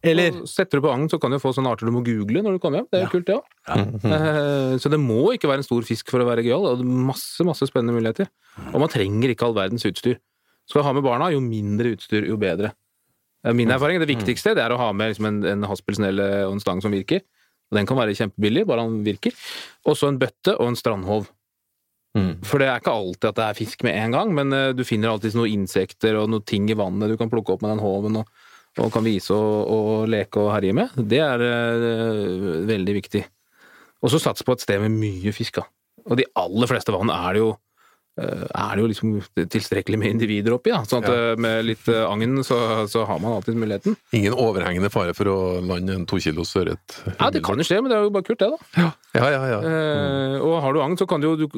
Eller 0.00 0.32
Og 0.32 0.48
setter 0.48 0.80
du 0.80 0.86
på 0.86 0.92
agn, 0.94 1.10
så 1.12 1.20
kan 1.20 1.28
du 1.34 1.36
få 1.36 1.52
sånne 1.52 1.68
arter 1.74 1.84
du 1.84 1.92
må 1.92 2.00
google 2.00 2.40
når 2.40 2.56
du 2.56 2.62
kommer 2.62 2.80
hjem. 2.80 2.88
Det 2.88 3.00
er 3.02 3.04
jo 3.04 3.12
kult, 3.12 3.28
det 3.28 3.36
òg. 3.36 4.80
Så 4.80 4.88
det 4.88 5.00
må 5.02 5.34
ikke 5.36 5.50
være 5.50 5.60
en 5.60 5.66
stor 5.66 5.84
fisk 5.84 6.08
for 6.08 6.24
å 6.24 6.28
være 6.28 6.46
gøyal. 6.46 6.70
og 6.70 6.80
det 6.80 6.86
er 6.88 7.00
Masse, 7.10 7.44
masse 7.44 7.68
spennende 7.68 7.98
muligheter. 7.98 8.30
Og 8.72 8.80
man 8.80 8.88
trenger 8.88 9.34
ikke 9.34 9.44
all 9.44 9.56
verdens 9.58 9.84
utstyr. 9.84 10.16
Skal 10.70 10.80
du 10.80 10.86
ha 10.86 10.94
med 10.96 11.04
barna, 11.04 11.28
jo 11.34 11.42
mindre 11.44 11.92
utstyr, 11.96 12.24
jo 12.30 12.38
bedre. 12.40 12.72
Eh, 13.46 13.56
Min 13.56 13.70
erfaring, 13.70 14.00
det 14.02 14.10
viktigste, 14.10 14.54
det 14.56 14.64
er 14.64 14.74
å 14.74 14.80
ha 14.80 14.92
med 14.96 15.12
liksom 15.12 15.28
en, 15.30 15.42
en 15.48 15.68
haspelsnelle 15.70 16.30
og 16.46 16.56
en 16.56 16.62
stang 16.62 16.82
som 16.84 16.94
virker. 16.94 17.24
Og 17.70 17.78
den 17.78 17.86
kan 17.86 17.98
være 18.00 18.16
kjempebillig, 18.18 18.66
bare 18.66 18.86
den 18.86 19.04
virker. 19.06 19.36
Og 19.86 19.96
så 19.98 20.10
en 20.10 20.18
bøtte 20.20 20.56
og 20.58 20.72
en 20.72 20.78
strandhov. 20.78 21.28
For 22.42 22.58
det 22.58 22.66
er 22.66 22.80
ikke 22.80 22.92
alltid 22.92 23.28
at 23.28 23.36
det 23.38 23.44
er 23.46 23.58
fisk 23.58 23.84
med 23.86 23.94
en 23.94 24.14
gang, 24.16 24.32
men 24.34 24.50
uh, 24.50 24.72
du 24.74 24.82
finner 24.82 25.12
alltid 25.12 25.36
noen 25.38 25.60
insekter 25.60 26.18
og 26.18 26.30
noen 26.32 26.42
ting 26.42 26.66
i 26.66 26.74
vannet 26.74 27.12
du 27.12 27.14
kan 27.20 27.30
plukke 27.30 27.54
opp 27.54 27.62
med 27.62 27.70
den 27.70 27.84
håven 27.84 28.18
og, 28.18 28.32
og 28.82 28.90
kan 28.90 29.06
vise 29.06 29.36
og, 29.36 29.70
og 29.70 30.08
leke 30.10 30.42
og 30.42 30.50
herje 30.56 30.74
med. 30.74 30.96
Det 30.98 31.20
er 31.22 31.44
uh, 31.46 32.66
veldig 32.66 32.96
viktig. 32.98 33.22
Og 34.02 34.10
så 34.10 34.18
sats 34.18 34.42
på 34.42 34.56
et 34.56 34.64
sted 34.64 34.82
med 34.82 34.96
mye 34.98 35.34
fisk, 35.36 35.60
da. 35.60 35.68
Og 36.08 36.18
de 36.18 36.26
aller 36.40 36.70
fleste 36.70 36.90
vann 36.94 37.12
er 37.14 37.36
det 37.36 37.44
jo 37.44 37.52
er 38.18 38.72
det 38.74 38.82
jo 38.82 38.88
liksom 38.90 39.12
tilstrekkelig 39.52 39.98
med 40.00 40.14
individer 40.14 40.54
oppi, 40.56 40.72
da. 40.74 40.82
Sånn 40.88 41.04
at 41.06 41.12
ja. 41.14 41.36
med 41.40 41.62
litt 41.64 41.86
eh, 41.88 42.02
agn 42.04 42.42
så, 42.44 42.58
så 42.90 43.04
har 43.08 43.20
man 43.22 43.36
alltid 43.38 43.56
muligheten. 43.60 43.96
Ingen 44.16 44.34
overhengende 44.34 44.90
fare 44.92 45.14
for 45.16 45.30
å 45.30 45.36
lande 45.64 45.94
en 45.96 46.06
to 46.10 46.18
kilos 46.20 46.52
ørret? 46.58 46.98
Ja, 47.14 47.30
det 47.32 47.42
kan 47.46 47.60
jo 47.60 47.66
skje, 47.66 47.78
men 47.80 47.92
det 47.92 47.96
er 47.96 48.08
jo 48.08 48.12
bare 48.14 48.26
kult, 48.26 48.42
det, 48.42 48.50
da. 48.50 48.88
Ja, 49.16 49.30
ja, 49.32 49.44
ja. 49.54 49.60
Eh, 49.70 50.36
og 50.44 50.58
har 50.64 50.74
du 50.74 50.82
agn, 50.84 50.98
så 51.00 51.06
kan 51.10 51.22
du 51.22 51.30
jo 51.30 51.48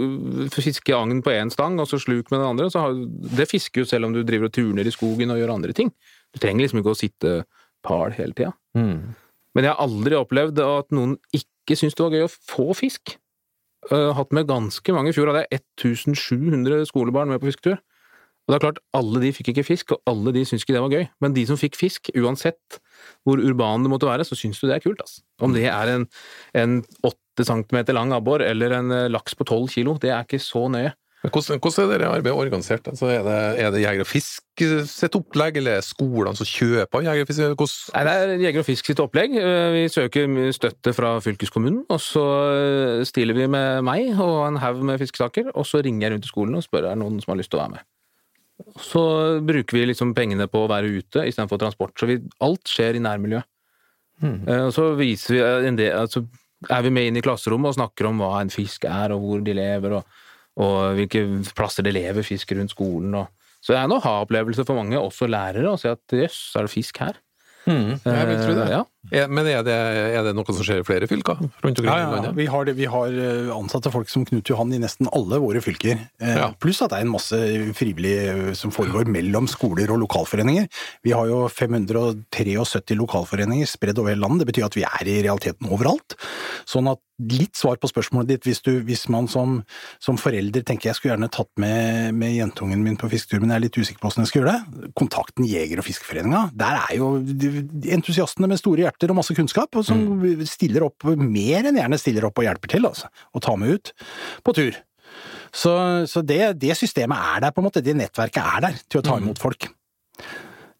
fiske 0.54 0.94
agn 0.96 1.24
på 1.24 1.34
én 1.34 1.50
stang, 1.52 1.80
og 1.82 1.90
så 1.90 2.00
sluk 2.02 2.30
med 2.30 2.38
den 2.38 2.50
andre. 2.52 2.68
Så 2.72 2.84
har, 2.84 3.00
det 3.40 3.48
fisker 3.50 3.82
jo 3.82 3.88
selv 3.88 4.10
om 4.10 4.14
du 4.14 4.22
driver 4.22 4.50
og 4.50 4.54
turner 4.54 4.86
i 4.86 4.94
skogen 4.94 5.34
og 5.34 5.40
gjør 5.40 5.56
andre 5.56 5.74
ting. 5.76 5.90
Du 6.32 6.40
trenger 6.42 6.66
liksom 6.66 6.82
ikke 6.82 6.94
å 6.94 7.00
sitte 7.00 7.34
pal 7.82 8.14
hele 8.16 8.36
tida. 8.36 8.52
Mm. 8.78 9.16
Men 9.56 9.66
jeg 9.66 9.74
har 9.74 9.82
aldri 9.84 10.16
opplevd 10.16 10.62
at 10.64 10.94
noen 10.94 11.16
ikke 11.36 11.76
syns 11.78 11.96
det 11.96 12.04
var 12.04 12.14
gøy 12.16 12.28
å 12.28 12.32
få 12.32 12.70
fisk. 12.76 13.16
Uh, 13.90 14.12
hatt 14.14 14.34
med 14.34 14.46
ganske 14.50 14.94
mange. 14.94 15.10
I 15.10 15.16
fjor 15.16 15.32
hadde 15.32 15.46
jeg 15.50 15.62
1700 15.80 16.86
skolebarn 16.90 17.32
med 17.32 17.42
på 17.42 17.50
fisketur. 17.50 17.80
Og 18.42 18.50
det 18.50 18.56
er 18.56 18.62
klart, 18.64 18.78
alle 18.98 19.20
de 19.22 19.30
fikk 19.34 19.52
ikke 19.52 19.66
fisk, 19.66 19.92
og 19.94 20.10
alle 20.10 20.32
de 20.34 20.42
syntes 20.46 20.64
ikke 20.64 20.74
det 20.74 20.82
var 20.82 20.94
gøy. 20.94 21.04
Men 21.22 21.34
de 21.34 21.44
som 21.46 21.58
fikk 21.58 21.78
fisk, 21.78 22.10
uansett 22.18 22.80
hvor 23.22 23.38
urban 23.38 23.86
det 23.86 23.92
måtte 23.92 24.08
være, 24.08 24.26
så 24.26 24.38
syns 24.38 24.58
du 24.58 24.66
det 24.66 24.76
er 24.76 24.82
kult. 24.82 25.02
Altså. 25.02 25.22
Om 25.42 25.54
det 25.54 25.68
er 25.70 25.92
en, 25.94 26.80
åtte 27.06 27.22
8 27.32 27.46
centimeter 27.48 27.96
lang 27.96 28.12
abbor 28.12 28.42
eller 28.44 28.74
en 28.76 28.92
eh, 28.92 29.08
laks 29.08 29.34
på 29.34 29.46
12 29.46 29.68
kilo, 29.72 29.96
det 30.00 30.10
er 30.12 30.26
ikke 30.26 30.42
så 30.42 30.66
nøye. 30.68 30.92
Men 31.22 31.30
Hvordan, 31.30 31.60
hvordan 31.62 31.84
er 31.84 32.00
dere 32.00 32.08
arbeidet 32.10 32.34
organisert? 32.34 32.88
Altså, 32.90 33.06
er, 33.06 33.20
det, 33.22 33.34
er 33.62 33.70
det 33.70 33.82
Jeger 33.84 34.02
og 34.02 34.08
Fisk 34.10 34.62
sitt 34.90 35.14
opplegg, 35.14 35.56
eller 35.60 35.76
er 35.76 35.82
det 35.82 35.86
skolene 35.86 36.34
som 36.38 36.48
kjøper 36.48 37.04
Jeger 37.06 37.22
og 37.22 37.28
Fisk? 37.30 37.42
Hvordan, 37.44 37.76
Nei, 37.94 38.02
det 38.02 38.14
er 38.34 38.42
Jeger 38.42 38.64
og 38.64 38.66
Fisk 38.66 38.90
sitt 38.90 39.02
opplegg. 39.04 39.36
Eh, 39.38 39.68
Vi 39.76 39.84
søker 39.94 40.34
støtte 40.56 40.94
fra 40.96 41.12
fylkeskommunen, 41.22 41.84
og 41.86 42.02
så 42.02 42.24
eh, 42.56 43.04
stiller 43.06 43.38
vi 43.38 43.46
med 43.54 43.86
meg 43.86 44.18
og 44.18 44.48
en 44.48 44.58
haug 44.64 44.82
med 44.88 44.98
fiskesaker, 45.02 45.52
og 45.54 45.68
så 45.68 45.84
ringer 45.86 46.08
jeg 46.08 46.16
rundt 46.16 46.26
i 46.26 46.32
skolen 46.32 46.58
og 46.58 46.66
spør 46.66 46.88
om 46.88 46.90
det 46.90 46.98
noen 47.04 47.22
som 47.22 47.34
har 47.34 47.38
lyst 47.38 47.54
til 47.54 47.60
å 47.60 47.62
være 47.62 47.76
med. 47.76 47.86
Så 48.82 49.04
bruker 49.46 49.78
vi 49.78 49.86
liksom 49.92 50.16
pengene 50.18 50.48
på 50.50 50.64
å 50.64 50.70
være 50.70 50.90
ute 50.90 51.22
istedenfor 51.30 51.62
transport. 51.62 51.94
Så 51.98 52.10
vi, 52.10 52.18
alt 52.42 52.66
skjer 52.70 52.98
i 52.98 53.02
nærmiljøet. 53.02 53.46
Mm. 54.22 54.42
Så 54.74 54.92
viser 54.94 55.34
vi 55.34 55.70
en 55.70 55.78
del, 55.78 55.96
altså 55.98 56.22
er 56.70 56.84
vi 56.84 56.92
med 56.94 57.08
inn 57.08 57.18
i 57.18 57.22
klasserommet 57.24 57.72
og 57.72 57.78
snakker 57.78 58.06
om 58.06 58.20
hva 58.22 58.36
en 58.38 58.52
fisk 58.52 58.86
er, 58.86 59.14
og 59.14 59.24
hvor 59.24 59.40
de 59.42 59.54
lever, 59.56 59.96
og, 59.98 60.20
og 60.60 60.94
hvilke 60.98 61.22
plasser 61.56 61.86
det 61.86 61.94
lever 61.96 62.26
fisk 62.26 62.52
rundt 62.52 62.74
skolen. 62.74 63.14
Og, 63.14 63.28
så 63.62 63.72
det 63.72 63.78
er 63.80 63.84
en 63.88 63.96
aha-opplevelse 63.96 64.66
for 64.68 64.74
mange, 64.76 64.98
også 65.00 65.28
lærere, 65.30 65.70
å 65.72 65.78
se 65.80 65.92
at 65.94 66.16
jøss, 66.18 66.40
er 66.58 66.66
det 66.66 66.74
fisk 66.74 66.98
her? 66.98 67.20
jeg 68.04 68.26
vil 68.28 68.40
tro 68.42 68.54
det. 68.58 68.66
Eh, 68.66 68.74
Ja. 68.74 68.82
Er, 69.10 69.26
men 69.26 69.48
er 69.50 69.64
det, 69.66 69.74
er 70.14 70.22
det 70.28 70.32
noe 70.38 70.46
som 70.54 70.62
skjer 70.62 70.78
i 70.78 70.86
flere 70.86 71.08
fylker 71.10 71.40
rundt 71.42 71.80
omkring 71.80 71.88
Ja, 71.90 71.96
ja, 72.04 72.20
ja. 72.28 72.30
Vi 72.36 72.46
har, 72.46 72.68
det, 72.68 72.76
vi 72.78 72.86
har 72.86 73.10
eh, 73.10 73.50
ansatte 73.50 73.90
folk 73.90 74.06
som 74.12 74.22
Knut 74.28 74.46
Johan 74.46 74.70
i 74.76 74.78
nesten 74.78 75.10
alle 75.10 75.40
våre 75.42 75.58
fylker. 75.64 76.04
Eh, 76.22 76.36
Ja. 76.38 76.52
Pluss 76.62 76.78
at 76.86 76.92
det 76.94 77.00
er 77.00 77.08
en 77.08 77.14
masse 77.16 77.40
frivillig 77.74 78.14
eh, 78.22 78.52
som 78.54 78.70
foregår 78.70 79.10
mellom 79.10 79.50
skoler 79.50 79.90
og 79.90 79.98
lokalforeninger. 80.04 80.68
Vi 81.02 81.16
har 81.18 81.26
jo 81.32 81.48
573 81.50 82.94
lokalforeninger 83.00 83.66
spredd 83.66 83.98
over 83.98 84.14
hele 84.14 84.22
landet. 84.22 84.46
Det 84.46 84.52
betyr 84.54 84.68
at 84.70 84.78
vi 84.78 84.86
er 84.86 85.10
i 85.10 85.18
realiteten 85.26 85.66
overalt. 85.74 86.14
Sånn 86.68 86.86
at 86.92 87.02
litt 87.22 87.54
svar 87.54 87.76
på 87.78 87.86
spørsmålet 87.86 88.32
ditt, 88.32 88.46
hvis, 88.48 88.62
du, 88.66 88.80
hvis 88.82 89.04
man 89.12 89.28
som, 89.30 89.60
som 90.02 90.16
forelder 90.18 90.64
tenker 90.66 90.88
jeg 90.90 90.96
skulle 90.98 91.12
gjerne 91.12 91.28
tatt 91.30 91.50
med, 91.60 92.16
med 92.18 92.32
jentungen 92.34 92.80
min 92.82 92.96
på 92.98 93.10
fisketur, 93.12 93.38
men 93.44 93.52
jeg 93.52 93.60
er 93.60 93.64
litt 93.66 93.78
usikker 93.78 94.00
på 94.02 94.08
hvordan 94.08 94.24
jeg 94.24 94.30
skal 94.32 94.40
gjøre 94.42 94.54
det, 94.56 94.90
kontakten 94.98 95.46
Jeger- 95.46 95.78
og 95.78 95.86
Fiskeforeninga. 95.86 96.40
Der 96.58 96.80
er 96.80 96.96
jo 96.98 97.12
entusiastene 97.94 98.48
med 98.50 98.58
store 98.58 98.82
hjerter 98.82 98.90
og 99.00 99.18
masse 99.18 99.34
kunnskap, 99.36 99.74
og 99.78 99.84
som 99.86 100.22
stiller 100.48 100.86
opp, 100.86 101.06
mer 101.16 101.68
enn 101.68 101.78
gjerne 101.80 101.98
stiller 102.00 102.28
opp 102.28 102.40
og 102.40 102.48
hjelper 102.48 102.74
til, 102.74 102.88
altså. 102.88 103.10
Og 103.32 103.44
tar 103.44 103.60
med 103.60 103.76
ut 103.76 103.92
på 104.44 104.56
tur. 104.56 104.78
Så, 105.52 105.72
så 106.08 106.22
det, 106.24 106.40
det 106.60 106.76
systemet 106.78 107.18
er 107.34 107.44
der, 107.44 107.54
på 107.54 107.60
en 107.60 107.68
måte. 107.68 107.84
Det 107.84 107.94
nettverket 107.96 108.42
er 108.42 108.66
der 108.68 108.82
til 108.88 109.02
å 109.02 109.06
ta 109.06 109.18
imot 109.20 109.40
folk. 109.42 109.68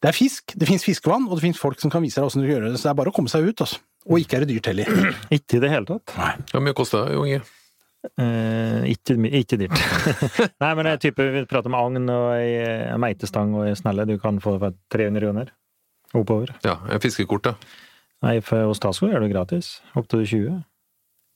Det 0.02 0.10
er 0.10 0.16
fisk, 0.16 0.54
det 0.58 0.66
finnes 0.66 0.84
fiskevann, 0.86 1.28
og 1.28 1.38
det 1.38 1.44
finnes 1.44 1.60
folk 1.60 1.80
som 1.82 1.92
kan 1.92 2.02
vise 2.02 2.18
deg 2.18 2.26
hvordan 2.26 2.44
du 2.44 2.50
gjør 2.50 2.64
det. 2.66 2.76
Så 2.78 2.88
det 2.88 2.92
er 2.92 3.00
bare 3.02 3.12
å 3.12 3.16
komme 3.16 3.30
seg 3.30 3.46
ut, 3.46 3.64
altså. 3.64 3.82
Og 4.10 4.18
ikke 4.18 4.38
er 4.38 4.44
det 4.44 4.56
dyrt 4.56 4.70
heller. 4.72 5.02
Ikke 5.36 5.60
i 5.60 5.62
det 5.62 5.70
hele 5.70 5.86
tatt. 5.86 6.14
Nei. 6.18 6.32
Hvor 6.50 6.64
mye 6.66 6.78
koster 6.78 7.06
det, 7.06 7.18
Unge? 7.20 7.42
Eh, 8.18 8.88
ikke, 8.90 9.14
ikke 9.38 9.58
dyrt. 9.60 9.78
Nei, 10.62 10.70
men 10.74 10.88
det 10.88 10.92
er 10.96 11.02
type, 11.04 11.26
vi 11.36 11.44
prater 11.46 11.70
om 11.70 11.76
agn 11.78 12.10
og 12.10 12.32
ei, 12.34 12.56
ei 12.90 12.96
meitestang 12.98 13.54
og 13.54 13.68
ei 13.68 13.76
snelle 13.78 14.08
du 14.10 14.16
kan 14.18 14.40
få 14.42 14.56
for 14.58 14.74
300 14.90 15.22
kroner. 15.22 15.52
Oppover. 16.18 16.50
Ja, 16.66 16.80
en 16.90 17.00
fiskekort, 17.00 17.46
da. 17.46 17.78
Nei, 18.22 18.36
for 18.44 18.68
hos 18.70 18.78
Tasco 18.82 19.08
er 19.10 19.20
det 19.24 19.32
gratis. 19.32 19.80
Opp 19.98 20.06
til 20.12 20.22
20. 20.28 20.60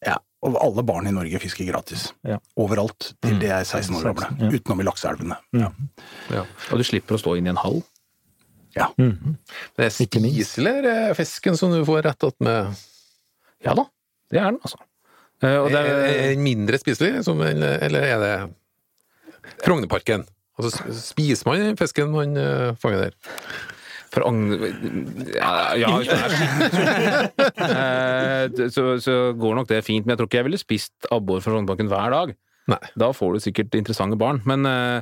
Ja, 0.06 0.16
og 0.46 0.56
alle 0.62 0.84
barn 0.86 1.08
i 1.08 1.12
Norge 1.14 1.40
fisker 1.42 1.66
gratis. 1.66 2.10
Ja. 2.26 2.36
Overalt 2.60 3.12
til 3.24 3.38
de 3.42 3.48
er 3.50 3.64
16 3.66 3.96
år 3.98 4.04
gamle. 4.12 4.28
ja. 4.38 4.50
Utenom 4.54 4.82
i 4.82 4.86
lakseelvene. 4.86 5.38
Ja. 5.56 5.70
Ja. 6.30 6.44
Og 6.70 6.78
du 6.78 6.84
slipper 6.86 7.16
å 7.16 7.22
stå 7.22 7.34
inn 7.40 7.48
i 7.48 7.52
en 7.54 7.58
hall. 7.62 7.80
Ja. 8.76 8.90
Det 8.98 9.86
er 9.88 9.94
Ikke 10.04 10.20
minst. 10.20 10.58
fisken 11.16 11.56
som 11.56 11.72
du 11.72 11.80
får 11.88 12.02
rett 12.04 12.24
attmed 12.28 12.76
Ja 13.64 13.72
da, 13.74 13.86
det 14.30 14.38
er 14.38 14.50
den, 14.52 14.58
altså. 14.60 14.76
Eh, 15.42 15.56
Og 15.62 15.70
det 15.72 15.80
Er 15.80 16.04
er, 16.04 16.32
er 16.32 16.36
mindre 16.36 16.78
spiselig, 16.78 17.24
som, 17.24 17.40
eller 17.40 17.78
eller 17.82 18.02
er 18.04 18.18
det 18.20 18.34
Frognerparken? 19.64 20.26
Altså, 20.58 20.92
spiser 20.92 21.48
man 21.48 21.76
fisken 21.76 22.12
man 22.12 22.36
eh, 22.36 22.74
fanger 22.80 23.06
der? 23.06 23.16
For 24.14 24.26
agn... 24.26 24.52
Ja, 25.34 25.52
ja 25.78 25.92
hvis 25.98 26.10
er 27.58 28.70
så, 28.72 28.84
så 29.02 29.16
går 29.38 29.60
nok 29.60 29.70
det 29.70 29.84
fint. 29.86 30.06
Men 30.06 30.14
jeg 30.14 30.20
tror 30.20 30.30
ikke 30.30 30.40
jeg 30.40 30.48
ville 30.50 30.60
spist 30.62 31.08
abbor 31.12 31.42
fra 31.42 31.52
Frognerparken 31.52 31.90
hver 31.90 32.14
dag. 32.14 32.36
Nei. 32.70 32.80
Da 32.98 33.12
får 33.14 33.36
du 33.36 33.42
sikkert 33.44 33.74
interessante 33.78 34.18
barn. 34.18 34.40
Men, 34.48 34.66
eh, 34.66 35.00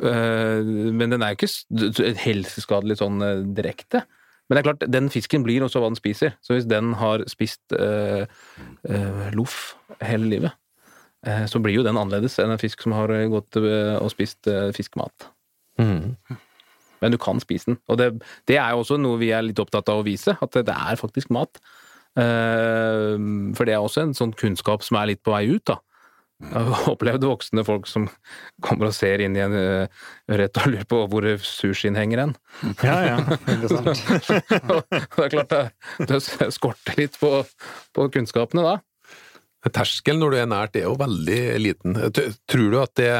eh, 0.00 0.60
men 0.96 1.12
den 1.12 1.24
er 1.24 1.34
jo 1.34 1.40
ikke 1.40 2.16
helseskadelig 2.22 2.98
sånn 3.02 3.20
eh, 3.24 3.42
direkte. 3.56 4.06
Men 4.46 4.56
det 4.56 4.60
er 4.60 4.68
klart, 4.68 4.86
den 4.94 5.10
fisken 5.12 5.44
blir 5.44 5.64
også 5.66 5.82
hva 5.82 5.90
den 5.90 5.98
spiser. 5.98 6.36
Så 6.44 6.54
hvis 6.54 6.68
den 6.70 6.94
har 7.00 7.24
spist 7.30 7.74
øh, 7.74 8.24
øh, 8.88 9.24
loff 9.34 9.74
hele 10.06 10.30
livet, 10.30 10.54
eh, 11.26 11.44
så 11.50 11.60
blir 11.60 11.80
jo 11.80 11.84
den 11.86 11.98
annerledes 11.98 12.38
enn 12.40 12.54
en 12.54 12.62
fisk 12.62 12.86
som 12.86 12.94
har 12.96 13.10
gått 13.32 13.58
eh, 13.58 13.96
og 13.98 14.12
spist 14.14 14.46
eh, 14.50 14.70
fiskemat. 14.76 15.28
Mm. 15.82 16.14
Men 17.06 17.14
du 17.14 17.20
kan 17.22 17.38
spise 17.42 17.70
den. 17.70 17.78
Og 17.86 18.00
det, 18.02 18.10
det 18.50 18.58
er 18.58 18.74
jo 18.74 18.82
også 18.82 18.98
noe 18.98 19.22
vi 19.22 19.30
er 19.30 19.46
litt 19.46 19.62
opptatt 19.62 19.92
av 19.92 20.02
å 20.02 20.06
vise, 20.06 20.34
at 20.42 20.58
det 20.58 20.74
er 20.74 20.98
faktisk 20.98 21.30
mat. 21.34 21.62
Eh, 22.18 23.14
For 23.54 23.68
det 23.68 23.76
er 23.76 23.82
også 23.84 24.02
en 24.02 24.16
sånn 24.18 24.34
kunnskap 24.34 24.82
som 24.82 24.98
er 24.98 25.12
litt 25.14 25.22
på 25.22 25.34
vei 25.36 25.44
ut, 25.54 25.62
da. 25.70 25.78
Jeg 26.36 26.66
har 26.68 26.88
opplevd 26.90 27.22
voksne 27.24 27.62
folk 27.64 27.86
som 27.88 28.10
kommer 28.60 28.90
og 28.90 28.92
ser 28.96 29.22
inn 29.24 29.38
i 29.38 29.40
en 29.40 29.54
rett 29.56 29.94
ørret 30.28 30.58
og 30.60 30.66
lurer 30.74 30.88
på 30.90 30.98
hvor 31.08 31.28
sushien 31.40 31.96
henger 31.96 32.20
hen. 32.26 32.34
Ja, 32.84 32.96
ja. 33.06 33.38
Interessant. 33.54 34.02
Det 35.16 35.24
er 35.24 35.32
klart 35.32 35.54
det, 35.54 35.62
det 36.10 36.20
skorter 36.52 37.00
litt 37.00 37.16
på, 37.22 37.30
på 37.96 38.08
kunnskapene 38.12 38.66
da. 38.66 38.74
Terskelen 39.72 40.20
når 40.20 40.34
du 40.34 40.38
er 40.42 40.50
nært 40.52 40.76
er 40.76 40.84
jo 40.90 40.98
veldig 41.00 41.40
liten. 41.62 41.96
Tror 42.12 42.68
du 42.68 42.78
at 42.84 42.92
det 43.00 43.10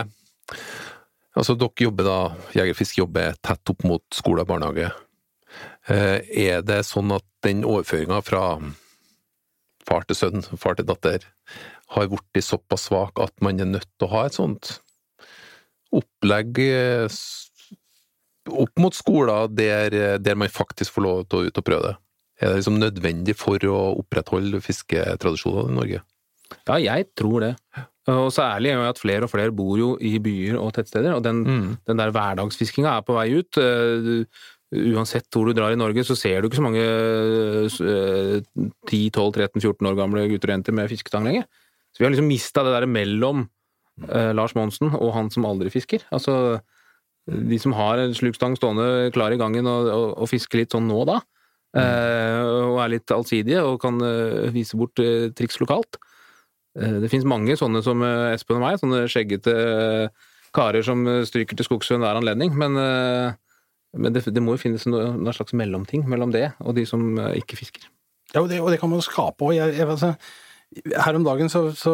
Altså, 1.36 1.54
dere 1.58 1.84
jobber 1.84 2.06
da, 2.06 2.18
Jegerfisk 2.56 3.02
jobber 3.02 3.36
tett 3.44 3.72
opp 3.72 3.84
mot 3.84 4.04
skole 4.14 4.44
og 4.44 4.48
barnehage. 4.48 4.88
Eh, 5.88 6.20
Er 6.48 6.62
det 6.64 6.80
sånn 6.88 7.12
at 7.14 7.26
den 7.44 7.64
overføringa 7.64 8.22
fra 8.24 8.58
far 9.86 10.06
til 10.08 10.18
sønn, 10.18 10.42
far 10.58 10.78
til 10.78 10.88
datter, 10.88 11.26
har 11.94 12.08
blitt 12.10 12.44
såpass 12.44 12.88
svak 12.88 13.20
at 13.22 13.34
man 13.44 13.60
er 13.60 13.68
nødt 13.68 13.86
til 13.94 14.08
å 14.08 14.12
ha 14.16 14.24
et 14.26 14.34
sånt 14.34 14.78
opplegg 15.94 16.58
eh, 16.64 17.18
opp 18.50 18.82
mot 18.82 18.96
skoler 18.96 19.52
der, 19.52 20.18
der 20.18 20.38
man 20.38 20.50
faktisk 20.50 20.96
får 20.96 21.04
lov 21.04 21.22
til 21.28 21.38
å 21.38 21.50
ut 21.50 21.60
og 21.60 21.66
prøve 21.68 21.90
det? 21.90 21.96
Er 22.36 22.50
det 22.50 22.58
liksom 22.60 22.80
nødvendig 22.80 23.36
for 23.38 23.62
å 23.70 23.76
opprettholde 24.02 24.60
fisketradisjoner 24.64 25.70
i 25.70 25.76
Norge? 25.76 26.02
Ja, 26.66 26.76
jeg 26.78 27.08
tror 27.16 27.44
det. 27.44 27.52
Og 28.12 28.28
særlig 28.30 28.70
er 28.70 28.76
jo 28.78 28.88
at 28.88 29.00
flere 29.02 29.26
og 29.26 29.30
flere 29.32 29.50
bor 29.54 29.78
jo 29.80 29.96
i 29.98 30.12
byer 30.22 30.58
og 30.60 30.72
tettsteder, 30.76 31.16
og 31.16 31.24
den, 31.26 31.40
Mm. 31.44 31.76
den 31.88 31.98
der 31.98 32.12
hverdagsfiskinga 32.14 32.92
er 32.96 33.02
på 33.02 33.16
vei 33.16 33.32
ut. 33.38 33.58
Eh, 33.58 34.24
Uansett 34.76 35.30
hvor 35.30 35.46
du 35.46 35.52
drar 35.54 35.70
i 35.70 35.78
Norge, 35.78 36.02
så 36.02 36.16
ser 36.18 36.40
du 36.42 36.48
ikke 36.48 36.58
så 36.58 36.64
mange 36.66 36.82
eh, 36.82 38.40
10-12-13-14 38.90 39.86
år 39.90 39.94
gamle 39.98 40.24
gutter 40.30 40.50
og 40.50 40.56
jenter 40.56 40.74
med 40.74 40.90
fisketang 40.90 41.26
lenger. 41.28 41.44
Så 41.94 42.00
vi 42.00 42.04
har 42.06 42.12
liksom 42.12 42.28
mista 42.28 42.64
det 42.66 42.72
der 42.74 42.86
mellom 42.90 43.44
eh, 44.10 44.32
Lars 44.36 44.56
Monsen 44.58 44.90
og 44.92 45.14
han 45.14 45.30
som 45.32 45.46
aldri 45.48 45.70
fisker. 45.72 46.02
Altså, 46.12 46.58
de 47.30 47.58
som 47.62 47.72
har 47.78 48.02
en 48.02 48.14
slukstang 48.16 48.56
stående 48.58 49.10
klar 49.14 49.34
i 49.34 49.38
gangen 49.40 49.66
og, 49.70 49.86
og, 49.90 50.08
og 50.24 50.30
fisker 50.30 50.60
litt 50.62 50.74
sånn 50.74 50.86
nå 50.90 50.98
og 51.04 51.08
da, 51.14 51.20
eh, 51.78 52.42
og 52.66 52.82
er 52.84 52.92
litt 52.96 53.14
allsidige 53.14 53.62
og 53.66 53.80
kan 53.82 54.02
eh, 54.02 54.50
vise 54.54 54.78
bort 54.78 54.98
eh, 55.02 55.30
triks 55.36 55.58
lokalt. 55.62 55.98
Eh, 56.76 56.98
Det 57.02 57.10
finnes 57.12 57.28
mange 57.28 57.56
sånne 57.58 57.82
som 57.84 58.02
eh, 58.04 58.34
Espen 58.34 58.58
og 58.60 58.64
meg, 58.66 58.78
sånne 58.82 59.04
skjeggete 59.10 59.52
eh, 59.56 60.30
karer 60.56 60.84
som 60.86 61.02
stryker 61.28 61.58
til 61.58 61.68
skogs 61.68 61.90
ved 61.90 61.98
enhver 61.98 62.16
anledning, 62.20 62.54
men, 62.56 62.78
men 63.92 64.14
det, 64.14 64.22
det 64.32 64.40
må 64.40 64.54
jo 64.54 64.62
finnes 64.62 64.86
noe, 64.88 65.10
noe 65.18 65.34
slags 65.36 65.52
mellomting 65.52 66.06
mellom 66.08 66.32
det 66.32 66.46
og 66.64 66.78
de 66.78 66.86
som 66.88 67.02
ikke 67.36 67.58
fisker. 67.58 67.90
Ja, 68.32 68.40
og 68.40 68.48
det, 68.48 68.62
og 68.62 68.70
det 68.72 68.78
kan 68.80 68.88
man 68.88 69.04
skape 69.04 69.44
òg. 69.44 69.58
Altså, 69.84 70.14
her 70.96 71.18
om 71.18 71.26
dagen 71.26 71.52
så, 71.52 71.66
så, 71.76 71.92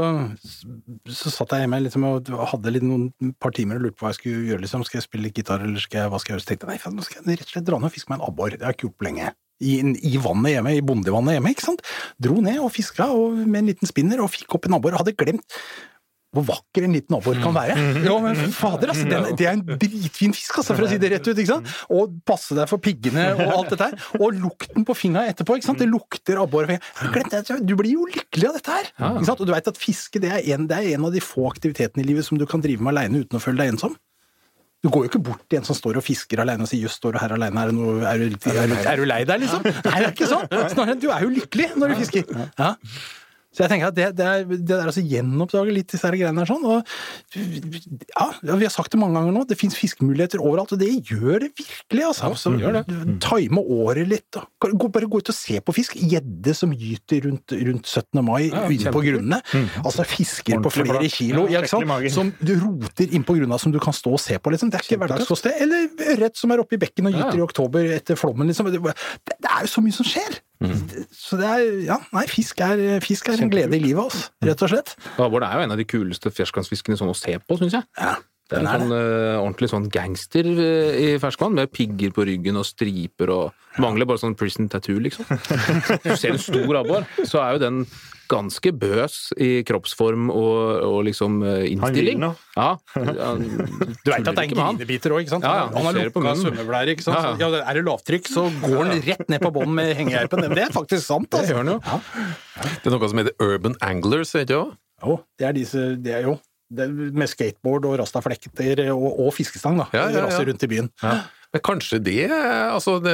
så 1.11 1.33
satt 1.35 1.57
jeg 1.57 1.65
hjemme 1.67 1.83
liksom, 1.89 2.07
og 2.07 2.31
hadde 2.53 2.73
litt 2.77 2.87
noen 2.87 3.35
par 3.43 3.51
timer 3.57 3.81
og 3.81 3.89
lurte 3.89 3.99
på 3.99 4.07
hva 4.07 4.13
jeg 4.15 4.21
skulle 4.21 4.47
gjøre. 4.53 4.63
Liksom. 4.65 4.87
Skal 4.87 5.01
jeg 5.01 5.09
spille 5.09 5.27
litt 5.27 5.43
gitar, 5.43 5.65
eller 5.67 5.83
skal 5.83 6.05
jeg, 6.05 6.13
hva 6.15 6.23
skal 6.23 6.33
jeg 6.33 6.39
gjøre? 6.39 6.45
Så 6.47 6.53
tenkte 6.53 6.71
jeg 6.71 6.85
nei, 6.87 6.95
nå 6.97 7.09
skal 7.09 7.19
jeg 7.21 7.41
rett 7.43 7.51
og 7.51 7.57
slett 7.57 7.69
dra 7.69 7.81
ned 7.83 7.91
og 7.91 7.97
fiske 7.97 8.13
meg 8.15 8.21
en 8.23 8.29
abbor. 8.31 8.55
Det 8.55 8.63
har 8.63 8.73
jeg 8.73 8.79
ikke 8.79 8.89
gjort 8.89 9.01
på 9.03 9.09
lenge. 9.11 9.33
I, 9.63 9.79
I 10.13 10.19
vannet 10.23 10.57
hjemme, 10.57 10.75
i 10.77 10.85
bondevannet 10.85 11.39
hjemme, 11.39 11.55
ikke 11.55 11.69
sant. 11.71 11.87
Dro 12.23 12.43
ned 12.45 12.61
og 12.63 12.73
fiska 12.75 13.09
og, 13.15 13.39
med 13.47 13.63
en 13.63 13.73
liten 13.73 13.91
spinner 13.91 14.23
og 14.25 14.33
fikk 14.35 14.59
opp 14.59 14.69
en 14.69 14.79
abbor. 14.79 14.99
Hadde 15.01 15.17
glemt 15.17 15.47
hvor 16.33 16.47
vakker 16.49 16.87
en 16.87 16.95
liten 16.97 17.13
abbor 17.13 17.37
kan 17.43 17.53
være. 17.53 17.75
Ja, 18.07 18.15
men 18.25 18.39
fader, 18.57 18.93
altså, 18.95 19.05
den, 19.05 19.27
det 19.37 19.47
er 19.49 19.59
en 19.59 19.65
dritfin 19.69 20.33
fisk, 20.33 20.63
altså, 20.63 20.73
for 20.79 20.87
å 20.87 20.89
si 20.89 20.97
det 21.01 21.11
rett 21.13 21.27
ut. 21.29 21.37
ikke 21.37 21.59
sant? 21.59 21.73
Og 21.93 22.15
passe 22.29 22.57
deg 22.57 22.71
for 22.71 22.81
piggene 22.83 23.27
og 23.35 23.43
alt 23.59 23.75
dette 23.75 23.91
her. 23.91 24.07
Og 24.17 24.39
lukten 24.41 24.87
på 24.89 24.97
fingra 24.97 25.27
etterpå. 25.29 25.59
ikke 25.59 25.69
sant? 25.69 25.83
Det 25.83 25.91
lukter 25.91 26.41
abbor. 26.41 26.71
Glem 27.13 27.29
det, 27.35 27.43
du 27.69 27.75
blir 27.77 27.93
jo 27.99 28.09
lykkelig 28.09 28.49
av 28.49 28.57
dette 28.57 28.79
her. 28.79 28.89
ikke 29.11 29.29
sant? 29.29 29.45
Og 29.45 29.51
du 29.51 29.53
veit 29.53 29.69
at 29.75 29.81
fiske 29.81 30.23
det 30.25 30.33
er, 30.33 30.41
en, 30.57 30.65
det 30.71 30.79
er 30.79 30.97
en 30.97 31.11
av 31.11 31.13
de 31.13 31.21
få 31.25 31.45
aktivitetene 31.51 32.07
i 32.07 32.09
livet 32.09 32.25
som 32.25 32.41
du 32.41 32.49
kan 32.49 32.65
drive 32.65 32.81
med 32.81 32.95
aleine 32.95 33.27
uten 33.27 33.37
å 33.37 33.45
føle 33.45 33.61
deg 33.61 33.75
ensom. 33.75 33.99
Du 34.83 34.91
går 34.91 35.05
jo 35.05 35.11
ikke 35.13 35.23
bort 35.23 35.43
til 35.47 35.61
en 35.61 35.67
som 35.67 35.77
står 35.79 36.01
og 36.01 36.03
fisker 36.03 36.41
alene 36.43 36.67
og 36.67 36.71
sier 36.71 36.83
'jøss, 36.83 36.99
står 36.99 37.15
du 37.15 37.19
her 37.23 37.35
alene, 37.37 37.61
er, 37.61 37.71
det 37.71 37.75
noe, 37.77 38.01
er, 38.03 38.19
du, 38.19 38.25
er, 38.51 38.67
du, 38.67 38.75
er 38.83 38.97
du 38.99 39.05
lei 39.07 39.21
deg', 39.29 39.45
liksom? 39.45 39.63
Nei, 39.63 39.99
det 40.01 40.07
er 40.09 40.11
ikke 40.11 40.31
sånn! 40.31 40.49
Snarere, 40.75 40.97
du 40.99 41.07
er 41.15 41.23
jo 41.23 41.31
lykkelig 41.37 41.69
når 41.79 41.93
du 41.93 42.01
fisker. 42.01 42.33
Ja. 42.59 42.73
Så 43.53 43.67
jeg 43.67 43.69
tenker 43.69 43.91
at 43.91 43.97
det, 43.97 44.07
det, 44.17 44.25
er, 44.27 44.45
det 44.49 44.65
der 44.65 44.87
altså 44.89 45.03
gjenoppdage 45.05 45.75
litt 45.77 45.91
disse 45.93 46.09
her 46.09 46.17
greiene 46.17 46.41
der 46.41 46.49
sånn, 46.49 46.63
og 46.65 46.87
ja, 47.37 48.27
vi 48.57 48.65
har 48.65 48.73
sagt 48.73 48.95
det 48.95 49.01
mange 49.01 49.19
ganger 49.19 49.35
nå, 49.37 49.43
det 49.49 49.59
fins 49.61 49.77
fiskemuligheter 49.77 50.41
overalt, 50.41 50.73
og 50.73 50.81
det 50.81 50.89
gjør 51.11 51.43
det 51.45 51.51
virkelig, 51.61 52.07
altså. 52.09 52.31
Så, 52.41 52.53
Time 53.23 53.61
året 53.61 54.09
litt, 54.09 54.39
gå, 54.63 54.89
bare 54.93 55.09
gå 55.11 55.21
ut 55.21 55.33
og 55.33 55.37
se 55.37 55.61
på 55.61 55.75
fisk. 55.77 55.99
Gjedde 56.01 56.55
som 56.57 56.73
gyter 56.73 57.27
rundt, 57.29 57.53
rundt 57.69 57.91
17. 57.93 58.23
mai 58.25 58.49
ute 58.49 58.93
på 58.95 59.05
grunnene. 59.05 59.43
Altså 59.83 60.07
fisker 60.09 60.63
på 60.65 60.73
flere 60.73 61.03
kilo, 61.13 61.45
Ja, 61.53 61.61
ja, 61.61 62.13
som 62.13 62.33
du 62.41 62.55
roter 62.57 63.13
innpå 63.13 63.37
grunna 63.37 63.59
som 63.61 63.75
du 63.75 63.81
kan 63.83 63.93
stå 63.97 64.15
og 64.17 64.23
se 64.23 64.39
på, 64.41 64.55
liksom. 64.55 64.73
Det 64.73 64.81
er 64.81 64.87
ikke 64.89 65.01
hverdagskost, 65.05 65.51
det. 65.51 65.59
Eller 65.67 66.09
ørret 66.17 66.41
som 66.41 66.55
er 66.57 66.65
oppe 66.65 66.79
i 66.79 66.81
bekken 66.83 67.11
og 67.11 67.19
gyter 67.19 67.43
i 67.43 67.45
oktober 67.45 67.93
etter 67.99 68.17
flommen, 68.17 68.49
liksom. 68.49 68.73
Det, 68.73 68.81
det 69.29 69.53
er 69.53 69.67
jo 69.67 69.75
så 69.77 69.85
mye 69.85 70.01
som 70.01 70.09
skjer! 70.09 70.41
Så 71.13 71.39
det 71.41 71.49
er 71.49 71.63
Ja, 71.87 71.99
nei, 72.15 72.27
fisk 72.31 72.61
er, 72.65 72.83
fisk 73.05 73.31
er 73.33 73.41
en 73.43 73.53
glede 73.53 73.77
i 73.79 73.83
livet, 73.83 74.05
altså. 74.05 74.29
Rett 74.47 74.67
og 74.67 74.73
slett. 74.73 74.95
Abbor 75.17 75.47
er 75.47 75.57
jo 75.59 75.65
en 75.67 75.75
av 75.75 75.81
de 75.81 75.89
kuleste 75.89 76.33
ferskvannsfiskene 76.35 76.99
sånn 77.01 77.13
å 77.13 77.17
se 77.19 77.35
på, 77.41 77.59
syns 77.61 77.79
jeg. 77.79 77.89
Ja, 77.99 78.15
Det 78.51 78.59
er 78.59 78.67
en 78.67 78.83
sånn 78.85 78.95
uh, 78.95 79.41
ordentlig 79.41 79.71
sånn 79.73 79.91
gangster 79.93 80.49
uh, 80.49 80.93
i 80.99 81.13
ferskvann, 81.23 81.55
med 81.57 81.73
pigger 81.73 82.13
på 82.15 82.27
ryggen 82.29 82.61
og 82.61 82.67
striper 82.69 83.33
og 83.33 83.81
Mangler 83.81 84.05
bare 84.05 84.21
sånn 84.21 84.37
prison 84.37 84.69
tattoo, 84.69 84.99
liksom. 85.01 85.25
Du 86.05 86.13
ser 86.13 86.35
en 86.35 86.43
stor 86.43 86.83
abbor, 86.83 87.07
så 87.25 87.41
er 87.41 87.57
jo 87.57 87.63
den 87.63 87.85
ganske 88.31 88.73
bøs 88.75 89.17
i 89.41 89.51
kroppsform 89.67 90.31
og, 90.33 90.59
og 90.87 90.99
liksom 91.09 91.41
eh, 91.47 91.73
innstilling. 91.73 92.23
Han 92.23 92.35
vil. 92.35 92.57
Ja, 92.57 92.69
han, 93.27 93.43
Du 94.05 94.13
veit 94.13 94.29
at 94.29 94.31
det 94.31 94.45
er 94.45 94.47
en 94.47 94.55
grinebiter 94.55 95.17
òg, 95.17 95.25
ikke 95.25 95.35
sant? 95.35 95.49
Ja, 95.49 95.65
ja, 95.65 95.67
han 95.75 95.89
har 95.89 95.99
det 95.99 96.07
lukka 96.11 96.37
svømmeblære, 96.43 96.95
ikke 96.97 97.07
sant? 97.07 97.19
Ja, 97.19 97.35
ja. 97.41 97.51
Ja, 97.57 97.65
er 97.73 97.81
det 97.81 97.85
lavtrykk, 97.89 98.31
så 98.31 98.47
går 98.63 98.79
han 98.81 99.05
rett 99.09 99.27
ned 99.33 99.43
på 99.43 99.53
bånn 99.59 99.75
med 99.79 99.93
hengegeipen. 99.99 100.47
Det 100.53 100.65
er 100.69 100.73
faktisk 100.75 101.05
sant, 101.07 101.31
det 101.33 101.43
altså. 101.43 101.53
gjør 101.53 101.63
han 101.63 101.75
jo. 101.75 101.81
Det 102.63 102.91
er 102.91 102.97
noe 102.97 103.13
som 103.13 103.23
heter 103.23 103.49
Urban 103.49 103.77
Anglers, 103.85 104.35
vet 104.37 104.49
det 104.53 104.59
òg? 104.59 104.73
Jo, 105.03 105.19
det 105.41 105.47
er 105.49 105.55
disse 105.57 105.81
Det 105.99 106.13
er 106.15 106.27
jo 106.29 106.39
det 106.73 106.87
er 106.87 107.13
med 107.21 107.29
skateboard 107.29 107.85
og 107.85 107.99
rastaflekter 108.01 108.87
og, 108.95 109.09
og 109.27 109.35
fiskestang, 109.37 109.77
da. 109.77 109.91
Ja, 109.93 110.07
ja, 110.09 110.23
ja. 110.23 110.27
Raser 110.29 110.49
rundt 110.49 110.63
i 110.65 110.71
byen. 110.71 110.89
Men 111.53 111.61
kanskje 111.61 111.99
det 112.01 112.31
Altså, 112.33 112.97
det, 113.05 113.13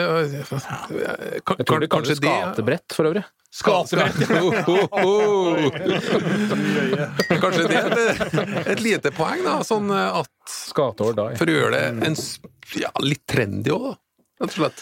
kan, 1.44 1.56
Jeg 1.58 1.66
tror 1.66 1.80
det 1.82 1.88
kanskje 1.90 2.14
det 2.14 2.22
skatebrett, 2.22 2.86
for 2.94 3.04
øvrig. 3.10 3.24
Skatebrett! 3.50 4.14
Kanskje 7.42 7.66
det 7.66 7.74
er 7.80 7.86
et, 7.88 7.98
et 8.74 8.82
lite 8.84 9.10
poeng, 9.16 9.42
da. 9.46 9.54
Sånn 9.66 9.90
at. 9.90 10.30
For 11.40 11.46
å 11.50 11.54
gjøre 11.56 11.72
det 11.74 11.82
en, 12.08 12.16
ja, 12.78 12.90
litt 13.02 13.24
trendy 13.28 13.70
òg. 13.74 13.96
Rett 14.38 14.52
og 14.52 14.56
slett. 14.60 14.78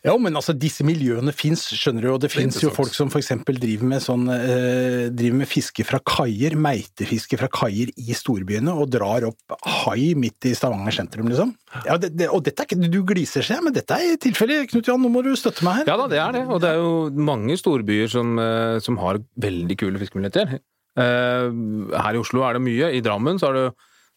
Ja, 0.00 0.14
men 0.16 0.32
altså, 0.38 0.54
disse 0.56 0.84
miljøene 0.86 1.32
fins, 1.36 1.66
skjønner 1.76 2.06
du, 2.06 2.08
og 2.14 2.20
det 2.22 2.30
fins 2.32 2.56
jo 2.62 2.70
folk 2.72 2.94
som 2.96 3.10
for 3.12 3.20
eksempel 3.20 3.58
driver 3.60 3.88
med 3.90 4.00
sånn 4.00 4.22
eh, 4.32 5.10
driver 5.12 5.42
med 5.42 5.50
fiske 5.50 5.84
fra 5.84 6.00
kaier, 6.00 6.56
meitefiske 6.56 7.36
fra 7.36 7.50
kaier 7.52 7.92
i 8.00 8.16
storbyene, 8.16 8.72
og 8.72 8.88
drar 8.94 9.26
opp 9.28 9.58
hai 9.84 10.14
midt 10.16 10.48
i 10.48 10.54
Stavanger 10.56 10.96
sentrum, 10.96 11.28
liksom. 11.28 11.52
Ja, 11.84 11.98
det, 12.00 12.14
det, 12.16 12.30
og 12.32 12.46
dette 12.46 12.64
er 12.64 12.70
ikke 12.70 12.88
Du 12.90 13.02
gliser 13.12 13.44
seg, 13.44 13.60
men 13.66 13.76
dette 13.76 14.00
er 14.00 14.16
tilfellet. 14.24 14.70
Knut 14.72 14.88
Jan, 14.88 15.04
nå 15.04 15.12
må 15.12 15.20
du 15.26 15.34
støtte 15.36 15.66
meg 15.68 15.82
her. 15.82 15.92
Ja 15.92 16.00
da, 16.00 16.08
det 16.08 16.22
er 16.24 16.38
det. 16.38 16.46
Og 16.48 16.64
det 16.64 16.72
er 16.72 16.80
jo 16.80 16.96
mange 17.30 17.60
storbyer 17.60 18.08
som, 18.10 18.32
eh, 18.40 18.80
som 18.80 18.96
har 19.04 19.20
veldig 19.44 19.76
kule 19.84 20.00
fiskemuligheter. 20.00 20.58
Eh, 20.96 21.46
Her 21.92 22.16
i 22.16 22.24
Oslo 22.24 22.48
er 22.48 22.56
det 22.56 22.64
mye. 22.64 22.92
I 22.96 23.04
Drammen 23.04 23.38
så 23.40 23.52
er 23.52 23.58
det 23.58 23.68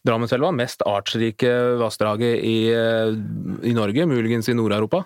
Drammenselva, 0.04 0.50
mest 0.52 0.82
artsrike 0.88 1.52
vassdraget 1.80 2.40
i, 2.44 2.58
eh, 2.72 3.12
i 3.68 3.76
Norge, 3.76 4.08
muligens 4.08 4.48
i 4.48 4.56
Nord-Europa. 4.56 5.04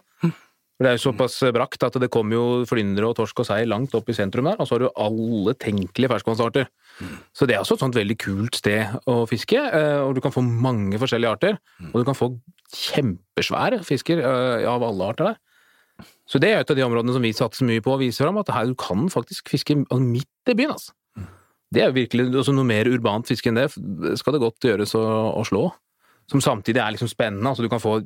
For 0.79 0.87
Det 0.87 0.91
er 0.93 0.95
jo 0.95 1.09
såpass 1.09 1.41
brakt 1.51 1.83
at 1.83 1.97
det 1.99 2.07
kommer 2.15 2.37
jo 2.37 2.43
flyndre 2.71 3.09
og 3.09 3.17
torsk 3.19 3.41
og 3.43 3.49
sei 3.49 3.65
langt 3.67 3.97
opp 3.99 4.13
i 4.13 4.15
sentrum 4.15 4.47
der, 4.47 4.61
og 4.63 4.69
så 4.69 4.77
har 4.77 4.85
du 4.85 4.93
alle 4.95 5.57
tenkelige 5.59 6.13
ferskvannsarter. 6.13 6.69
Så 7.35 7.49
det 7.51 7.57
er 7.57 7.65
også 7.65 7.75
et 7.75 7.83
sånt 7.83 7.99
veldig 7.99 8.17
kult 8.23 8.61
sted 8.61 8.95
å 9.11 9.25
fiske, 9.27 9.59
eh, 9.59 9.99
og 10.05 10.15
du 10.15 10.23
kan 10.23 10.35
få 10.35 10.45
mange 10.47 11.01
forskjellige 11.03 11.35
arter. 11.35 11.59
Og 11.91 11.99
du 11.99 12.07
kan 12.07 12.15
få 12.15 12.31
kjempesvære 12.71 13.83
fisker 13.87 14.23
eh, 14.23 14.69
av 14.71 14.87
alle 14.87 15.11
arter 15.11 15.33
der. 15.33 15.41
Så 16.31 16.39
det 16.39 16.53
er 16.53 16.63
et 16.63 16.71
av 16.71 16.79
de 16.79 16.87
områdene 16.87 17.17
som 17.17 17.27
vi 17.27 17.35
satser 17.35 17.67
mye 17.67 17.83
på 17.83 17.97
å 17.97 17.99
vise 17.99 18.23
fram, 18.23 18.39
at 18.39 18.55
her 18.55 18.71
du 18.71 18.79
kan 18.79 19.11
faktisk 19.11 19.51
fiske 19.51 19.75
midt 19.83 20.53
i 20.53 20.55
byen, 20.55 20.77
altså. 20.77 20.95
Det 21.75 21.83
er 21.83 21.91
jo 21.91 21.99
virkelig 21.99 22.31
altså 22.31 22.55
noe 22.55 22.65
mer 22.65 22.89
urbant 22.89 23.29
fiske 23.29 23.51
enn 23.51 23.59
det, 23.59 23.67
skal 24.17 24.37
det 24.37 24.41
godt 24.41 24.65
gjøres 24.65 24.95
å, 24.97 25.03
å 25.37 25.43
slå. 25.45 25.67
Som 26.29 26.43
samtidig 26.45 26.81
er 26.83 26.93
liksom 26.93 27.09
spennende, 27.09 27.49
altså 27.49 27.65
du 27.65 27.71
kan 27.73 27.81
få 27.81 27.99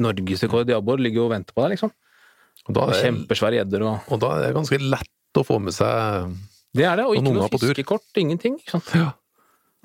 norgesrekord 0.00 0.70
i 0.70 0.76
abbor, 0.76 1.00
ligger 1.02 1.26
og 1.26 1.34
venter 1.34 1.56
på 1.56 1.64
deg, 1.64 1.76
liksom. 1.76 1.92
Og 2.68 2.76
da, 2.76 2.90
er 2.92 3.06
Kjempesvære 3.06 3.60
gjedder 3.60 3.86
og 3.88 4.12
og 4.12 4.20
da 4.20 4.34
er 4.36 4.46
det 4.48 4.56
ganske 4.58 4.78
lett 4.82 5.40
å 5.40 5.46
få 5.46 5.58
med 5.62 5.74
seg 5.76 6.36
Det 6.76 6.84
er 6.86 7.00
det, 7.00 7.06
og 7.08 7.16
ikke 7.16 7.32
noe 7.32 7.48
på 7.48 7.60
tur. 7.60 7.72
fiskekort, 7.72 8.06
ingenting, 8.20 8.58
ikke 8.60 8.76
sant. 8.76 8.92
Ja. 8.96 9.10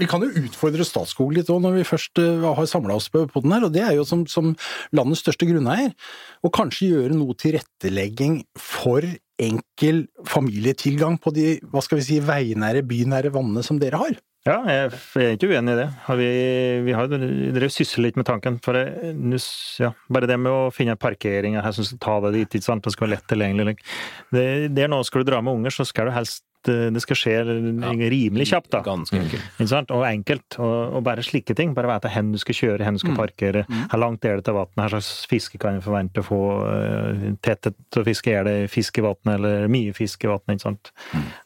vi 0.02 0.08
kan 0.12 0.24
jo 0.26 0.44
utfordre 0.44 0.86
Statskog 0.88 1.32
litt 1.36 1.50
òg, 1.52 1.62
når 1.64 1.78
vi 1.80 1.86
først 1.88 2.20
eh, 2.22 2.44
har 2.44 2.68
samla 2.68 2.98
oss 3.00 3.08
på 3.12 3.26
den 3.26 3.56
her, 3.56 3.68
og 3.68 3.74
det 3.76 3.84
er 3.86 3.96
jo 3.96 4.04
som, 4.08 4.26
som 4.28 4.54
landets 4.96 5.24
største 5.24 5.48
grunneier, 5.48 5.96
å 6.44 6.52
kanskje 6.54 6.92
gjøre 6.92 7.16
noe 7.16 7.38
tilrettelegging 7.40 8.42
for 8.60 9.08
enkel 9.42 10.06
familietilgang 10.28 11.18
på 11.24 11.34
de, 11.36 11.48
hva 11.72 11.84
skal 11.84 12.00
vi 12.00 12.08
si, 12.08 12.20
veinære, 12.24 12.84
bynære 12.88 13.34
vannene 13.36 13.64
som 13.66 13.80
dere 13.82 14.00
har. 14.04 14.20
Ja, 14.46 14.60
jeg, 14.70 14.90
er 15.18 15.32
ikke 15.34 15.48
uenig 15.50 15.74
i 15.74 15.78
det. 15.80 15.86
Vi, 16.20 16.26
vi 16.86 16.94
har 16.94 17.08
drevet 17.10 17.74
sysler 17.74 18.06
litt 18.06 18.18
med 18.20 18.28
tanken. 18.30 18.60
For 18.62 18.78
jeg, 18.78 19.40
ja, 19.82 19.90
bare 20.06 20.30
det 20.30 20.38
med 20.38 20.54
å 20.54 20.74
finne 20.74 20.94
parkeringer 21.02 21.66
her 21.66 21.74
som 21.74 21.88
skal 21.88 22.02
ta 22.04 22.18
deg 22.28 22.38
dit, 22.38 22.60
ikke 22.60 22.68
sant? 22.68 22.86
det 22.86 22.94
skal 22.94 23.08
være 23.08 23.16
lett 23.16 23.26
tilgjengelig. 23.32 23.74
Det, 24.30 24.46
det 24.78 24.86
er 24.86 24.92
noe, 24.94 25.08
skal 25.08 25.24
du 25.24 25.32
dra 25.32 25.42
med 25.42 25.58
unger, 25.58 25.74
så 25.74 25.88
skal 25.90 26.12
du 26.12 26.14
helst 26.14 26.46
det 26.68 27.02
skal 27.04 27.20
skje 27.20 27.36
rimelig 27.46 28.48
kjapt, 28.50 28.72
da. 28.74 28.82
Ganske 28.86 29.20
enkelt. 29.20 29.94
Og 29.96 30.06
enkelt. 30.08 30.58
Og, 30.60 31.00
bare 31.06 31.26
slike 31.26 31.56
ting. 31.58 31.74
Bare 31.78 31.92
vite 31.94 32.12
hvor 32.14 32.32
du 32.34 32.40
skal 32.42 32.60
kjøre, 32.60 32.86
hvor 32.86 32.98
du 32.98 33.04
skal 33.04 33.18
parkere, 33.20 33.66
hvor 33.70 34.02
langt 34.02 34.26
er 34.26 34.40
det 34.40 34.48
til 34.48 34.58
vannet, 34.58 34.76
hva 34.80 34.90
slags 34.96 35.12
fiske 35.32 35.60
kan 35.62 35.80
du 35.80 35.86
forvente 35.86 36.24
å 36.24 36.28
få, 36.28 36.42
uh, 36.66 37.28
tetthet 37.46 37.78
til 37.94 38.04
å 38.04 38.08
fiske, 38.08 38.34
er 38.34 38.48
det 38.48 38.58
fisk 38.74 39.00
i 39.02 39.06
vannet, 39.06 39.32
eller 39.38 39.70
mye 39.72 39.94
fisk 39.98 40.26
i 40.26 40.32
vannet, 40.32 40.58
ikke 40.58 40.68
sant. 40.68 40.92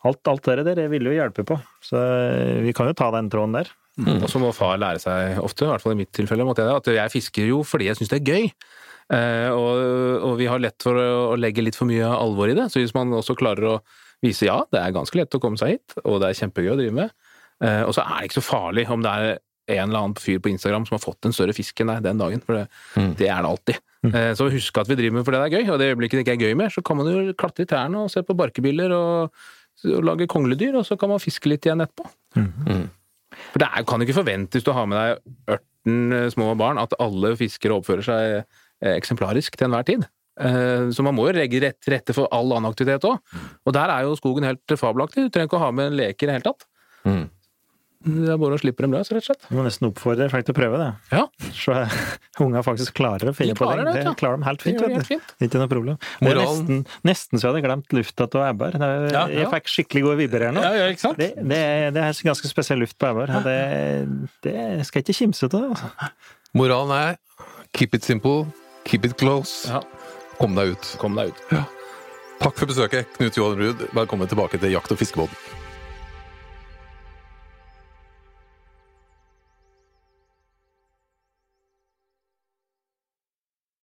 Alt, 0.07 0.23
alt 0.31 0.49
det 0.49 0.67
der 0.71 0.87
vil 0.91 1.09
jo 1.09 1.15
hjelpe 1.15 1.45
på. 1.47 1.59
Så 1.83 1.99
eh, 1.99 2.59
vi 2.65 2.73
kan 2.75 2.89
jo 2.89 2.97
ta 2.97 3.09
den 3.15 3.29
tråden 3.31 3.55
der. 3.59 3.71
Og 3.99 4.29
så 4.31 4.39
må 4.39 4.51
far 4.55 4.79
lære 4.79 5.01
seg 5.03 5.39
ofte, 5.43 5.65
i 5.65 5.71
hvert 5.73 5.83
fall 5.83 5.95
i 5.95 6.01
mitt 6.01 6.11
tilfelle, 6.15 6.45
måtte 6.47 6.63
jeg, 6.63 6.71
det, 6.71 6.77
at 6.79 7.01
jeg 7.01 7.13
fisker 7.17 7.49
jo 7.49 7.63
fordi 7.67 7.89
jeg 7.89 7.99
syns 7.99 8.13
det 8.13 8.21
er 8.21 8.31
gøy. 8.31 8.51
Eh, 9.09 9.49
og, 9.49 9.79
og 10.27 10.35
vi 10.39 10.47
har 10.49 10.61
lett 10.61 10.77
for 10.85 10.97
å, 10.99 11.07
å 11.33 11.39
legge 11.39 11.63
litt 11.65 11.77
for 11.77 11.89
mye 11.89 12.07
alvor 12.07 12.51
i 12.51 12.55
det. 12.57 12.69
Så 12.71 12.81
hvis 12.81 12.95
man 12.95 13.11
også 13.17 13.35
klarer 13.39 13.73
å 13.73 13.75
vise 14.25 14.47
ja, 14.47 14.61
det 14.71 14.81
er 14.81 14.95
ganske 14.95 15.19
lett 15.19 15.35
å 15.35 15.41
komme 15.41 15.59
seg 15.59 15.77
hit, 15.77 15.99
og 16.03 16.19
det 16.21 16.31
er 16.31 16.39
kjempegøy 16.41 16.73
å 16.73 16.79
drive 16.79 16.95
med, 16.95 17.13
eh, 17.63 17.83
og 17.85 17.93
så 17.95 18.05
er 18.05 18.17
det 18.17 18.29
ikke 18.29 18.39
så 18.41 18.47
farlig 18.49 18.87
om 18.91 19.05
det 19.05 19.13
er 19.13 19.39
en 19.69 19.85
eller 19.85 19.99
annen 19.99 20.17
fyr 20.17 20.39
på 20.41 20.49
Instagram 20.49 20.87
som 20.87 20.95
har 20.97 21.03
fått 21.03 21.27
en 21.27 21.35
større 21.35 21.53
fisk 21.53 21.83
enn 21.83 21.91
deg 21.93 22.01
den 22.07 22.21
dagen, 22.21 22.41
for 22.41 22.57
det, 22.57 22.65
det 23.19 23.27
er 23.29 23.43
det 23.45 23.51
alltid. 23.51 23.81
Mm. 24.01 24.13
Så 24.39 24.47
husk 24.49 24.77
at 24.81 24.89
vi 24.89 24.95
driver 24.97 25.19
med 25.19 25.27
fordi 25.27 25.41
det 25.41 25.45
er 25.45 25.59
gøy, 25.59 25.71
og 25.73 25.77
det 25.77 25.89
øyeblikket 25.91 26.17
det 26.17 26.23
ikke 26.23 26.35
er 26.37 26.45
gøy 26.47 26.57
mer, 26.57 26.73
så 26.73 26.81
kan 26.85 26.97
man 26.97 27.09
jo 27.11 27.35
klatre 27.37 27.67
i 27.67 27.69
trærne 27.69 28.01
og 28.01 28.09
se 28.09 28.23
på 28.25 28.33
barkebiller 28.39 28.95
og, 28.95 29.43
og 29.91 30.07
lage 30.07 30.29
kongledyr, 30.31 30.79
og 30.79 30.87
så 30.87 30.97
kan 30.97 31.11
man 31.13 31.21
fiske 31.21 31.51
litt 31.51 31.67
igjen 31.67 31.85
etterpå. 31.85 32.07
For 33.51 33.61
det 33.61 33.69
er, 33.69 33.85
kan 33.87 34.01
du 34.01 34.07
ikke 34.07 34.17
forvente 34.17 34.57
hvis 34.57 34.65
du 34.65 34.73
har 34.75 34.87
med 34.89 34.97
deg 34.97 35.59
18 35.59 36.33
små 36.35 36.53
barn, 36.59 36.81
at 36.81 36.95
alle 37.01 37.35
fiskere 37.39 37.77
oppfører 37.77 38.05
seg 38.05 38.39
eh, 38.39 38.95
eksemplarisk 38.95 39.57
til 39.57 39.69
enhver 39.69 39.85
tid. 39.87 40.07
Eh, 40.39 40.89
Så 40.95 41.03
man 41.03 41.15
må 41.17 41.27
jo 41.29 41.35
legge 41.39 41.59
rett 41.61 41.79
til 41.83 41.93
rette 41.97 42.15
for 42.15 42.29
all 42.31 42.51
annen 42.55 42.71
aktivitet 42.71 43.03
òg. 43.09 43.19
Og 43.67 43.73
der 43.75 43.89
er 43.89 44.07
jo 44.07 44.15
skogen 44.19 44.47
helt 44.47 44.77
fabelaktig. 44.79 45.27
Du 45.27 45.29
trenger 45.35 45.51
ikke 45.51 45.59
å 45.59 45.65
ha 45.67 45.71
med 45.75 45.91
en 45.91 45.99
leker 45.99 46.25
i 46.25 46.31
det 46.31 46.39
hele 46.39 46.47
tatt. 46.51 46.65
Mm. 47.05 47.27
Det 47.99 48.29
er 48.31 48.37
bare 48.39 48.55
å 48.55 48.59
slippe 48.61 48.79
dem 48.85 48.93
løs, 48.95 49.09
rett 49.11 49.19
og 49.19 49.25
slett. 49.27 49.41
Du 49.49 49.57
må 49.57 49.63
nesten 49.65 49.89
oppfordre 49.89 50.29
folk 50.31 50.45
til 50.47 50.53
å 50.53 50.55
prøve 50.55 50.77
det. 50.79 50.85
Ja, 51.11 51.25
Så 51.51 51.73
unga 52.45 52.61
faktisk 52.63 52.93
klarer 52.95 53.27
å 53.27 53.33
finne 53.35 53.51
De 53.51 53.59
på 53.59 53.67
ting. 53.67 53.81
det. 53.89 54.03
det, 54.07 54.13
klarer 54.21 54.39
de 54.39 54.47
helt 54.47 54.61
fint. 54.63 54.79
de 54.79 54.93
helt 54.95 55.09
fint. 55.09 55.33
Det 55.35 55.49
Ikke 55.49 55.59
noe 55.59 55.67
problem. 55.73 55.97
Det 56.23 56.31
er 56.31 56.39
nesten, 56.39 56.79
nesten 57.03 57.35
så 57.41 57.49
jeg 57.49 57.51
hadde 57.57 57.63
glemt 57.67 57.91
lufta 57.97 58.29
til 58.31 58.45
Ebber. 58.47 58.77
Ja, 59.11 59.25
Jeg 59.27 59.43
ja. 59.43 59.49
fikk 59.51 59.67
skikkelig 59.73 60.05
gode 60.07 60.17
vibber 60.21 60.45
her 60.47 60.55
nå. 60.55 60.63
Ja, 60.63 60.71
ja, 60.79 60.87
ikke 60.95 61.03
sant? 61.09 61.19
Det, 61.19 61.33
det, 61.43 61.59
er, 61.59 61.91
det 61.91 62.05
er 62.07 62.23
ganske 62.31 62.47
spesiell 62.53 62.79
luft 62.79 62.95
på 63.03 63.11
Ebber. 63.11 63.35
Det, 63.49 63.59
det 64.47 64.55
skal 64.87 65.01
jeg 65.01 65.09
ikke 65.09 65.17
kimse 65.19 65.51
av. 65.51 65.67
Altså. 65.75 65.91
Moralen 66.55 66.95
er 66.95 67.19
keep 67.75 67.99
it 67.99 68.07
simple, 68.07 68.45
keep 68.87 69.03
it 69.11 69.17
close. 69.19 69.67
Ja. 70.39 70.45
Kom 70.45 70.55
deg 70.55 70.67
ut. 70.71 70.95
Kom 70.97 71.15
deg 71.15 71.33
ut. 71.33 71.41
Takk 72.39 72.55
for 72.55 72.65
besøket, 72.71 73.09
Knut 73.17 73.35
Johan 73.35 73.57
Ruud. 73.59 73.81
Velkommen 73.91 74.27
tilbake 74.27 74.57
til 74.57 74.71
Jakt- 74.71 74.91
og 74.91 74.97
fiskebåten. 74.97 75.58